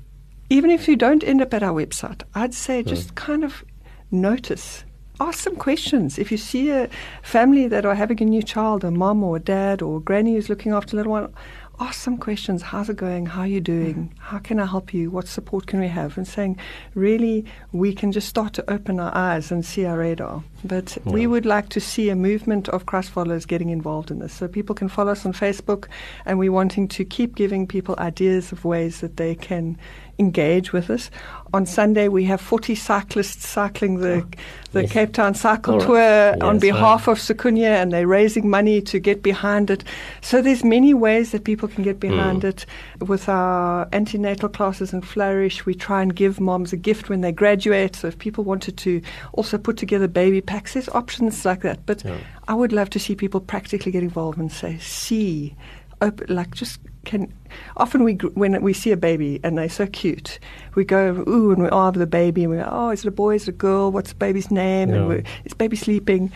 even 0.49 0.69
if 0.69 0.87
you 0.87 0.95
don't 0.95 1.23
end 1.23 1.41
up 1.41 1.53
at 1.53 1.63
our 1.63 1.73
website, 1.73 2.23
I'd 2.35 2.53
say 2.53 2.83
just 2.83 3.09
mm. 3.09 3.15
kind 3.15 3.43
of 3.43 3.63
notice. 4.11 4.83
Ask 5.19 5.39
some 5.39 5.55
questions. 5.55 6.17
If 6.17 6.31
you 6.31 6.37
see 6.37 6.71
a 6.71 6.89
family 7.21 7.67
that 7.67 7.85
are 7.85 7.95
having 7.95 8.21
a 8.21 8.25
new 8.25 8.41
child, 8.41 8.83
a 8.83 8.91
mom 8.91 9.23
or 9.23 9.37
a 9.37 9.39
dad 9.39 9.81
or 9.81 9.97
a 9.97 10.01
granny 10.01 10.33
who's 10.33 10.49
looking 10.49 10.73
after 10.73 10.95
a 10.95 10.97
little 10.97 11.11
one, 11.11 11.33
ask 11.79 11.99
some 12.01 12.17
questions. 12.17 12.61
How's 12.61 12.89
it 12.89 12.97
going? 12.97 13.25
How 13.25 13.41
are 13.41 13.47
you 13.47 13.61
doing? 13.61 13.95
Mm. 13.95 14.19
How 14.19 14.39
can 14.39 14.59
I 14.59 14.65
help 14.65 14.93
you? 14.93 15.09
What 15.09 15.27
support 15.27 15.67
can 15.67 15.79
we 15.79 15.87
have? 15.87 16.17
And 16.17 16.27
saying, 16.27 16.57
really, 16.93 17.45
we 17.71 17.93
can 17.93 18.11
just 18.11 18.29
start 18.29 18.53
to 18.53 18.71
open 18.71 18.99
our 18.99 19.15
eyes 19.15 19.51
and 19.51 19.65
see 19.65 19.85
our 19.85 19.97
radar. 19.97 20.43
But 20.63 20.97
yeah. 21.05 21.11
we 21.11 21.27
would 21.27 21.45
like 21.45 21.69
to 21.69 21.81
see 21.81 22.09
a 22.09 22.15
movement 22.15 22.69
of 22.69 22.85
Christ 22.85 23.09
followers 23.09 23.45
getting 23.45 23.69
involved 23.69 24.11
in 24.11 24.19
this. 24.19 24.33
So 24.33 24.47
people 24.47 24.75
can 24.75 24.87
follow 24.87 25.11
us 25.11 25.25
on 25.25 25.33
Facebook, 25.33 25.87
and 26.25 26.39
we're 26.39 26.51
wanting 26.51 26.87
to 26.89 27.03
keep 27.03 27.35
giving 27.35 27.67
people 27.67 27.95
ideas 27.97 28.51
of 28.51 28.65
ways 28.65 29.01
that 29.01 29.17
they 29.17 29.35
can 29.35 29.77
engage 30.19 30.73
with 30.73 30.89
us. 30.89 31.09
On 31.53 31.65
Sunday, 31.65 32.07
we 32.07 32.23
have 32.25 32.41
40 32.41 32.73
cyclists 32.73 33.47
cycling 33.47 33.99
the, 33.99 34.23
oh, 34.23 34.29
the 34.71 34.81
yes. 34.81 34.91
Cape 34.91 35.13
Town 35.13 35.35
Cycle 35.35 35.77
right. 35.77 35.85
Tour 35.85 35.97
yes, 35.97 36.41
on 36.41 36.57
behalf 36.57 37.07
right. 37.07 37.13
of 37.13 37.19
Sikunye, 37.19 37.63
and 37.63 37.91
they're 37.91 38.07
raising 38.07 38.49
money 38.49 38.81
to 38.81 38.99
get 38.99 39.21
behind 39.21 39.69
it. 39.69 39.83
So 40.21 40.41
there's 40.41 40.63
many 40.63 40.95
ways 40.95 41.31
that 41.31 41.43
people 41.43 41.67
can 41.67 41.83
get 41.83 41.99
behind 41.99 42.41
mm. 42.41 42.49
it. 42.49 42.65
With 42.99 43.29
our 43.29 43.87
antenatal 43.93 44.49
classes 44.49 44.93
and 44.93 45.05
Flourish, 45.05 45.65
we 45.65 45.75
try 45.75 46.01
and 46.01 46.15
give 46.15 46.39
moms 46.39 46.73
a 46.73 46.77
gift 46.77 47.09
when 47.09 47.21
they 47.21 47.31
graduate. 47.31 47.95
So 47.95 48.07
if 48.07 48.17
people 48.17 48.43
wanted 48.43 48.77
to 48.77 49.01
also 49.33 49.57
put 49.59 49.77
together 49.77 50.07
baby 50.07 50.41
packs, 50.41 50.73
there's 50.73 50.89
options 50.89 51.45
like 51.45 51.61
that. 51.61 51.85
But 51.85 52.03
yeah. 52.03 52.17
I 52.47 52.55
would 52.55 52.73
love 52.73 52.89
to 52.91 52.99
see 52.99 53.15
people 53.15 53.39
practically 53.39 53.91
get 53.91 54.01
involved 54.01 54.39
and 54.39 54.51
say, 54.51 54.79
see, 54.79 55.55
open, 56.01 56.35
like 56.35 56.55
just 56.55 56.79
can 57.05 57.33
often 57.77 58.03
we 58.03 58.13
when 58.33 58.61
we 58.61 58.73
see 58.73 58.91
a 58.91 58.97
baby 58.97 59.39
and 59.43 59.57
they're 59.57 59.69
so 59.69 59.85
cute, 59.87 60.39
we 60.75 60.85
go 60.85 61.23
ooh 61.27 61.51
and 61.51 61.63
we 61.63 61.69
are 61.69 61.91
the 61.91 62.07
baby 62.07 62.43
and 62.43 62.51
we 62.51 62.57
go 62.57 62.67
oh 62.69 62.89
is 62.89 63.05
it 63.05 63.07
a 63.07 63.11
boy 63.11 63.35
is 63.35 63.43
it 63.43 63.49
a 63.49 63.57
girl 63.57 63.91
what's 63.91 64.09
the 64.09 64.15
baby's 64.15 64.51
name 64.51 64.89
yeah. 64.89 64.95
and 64.95 65.27
is 65.45 65.53
baby 65.53 65.75
sleeping, 65.75 66.31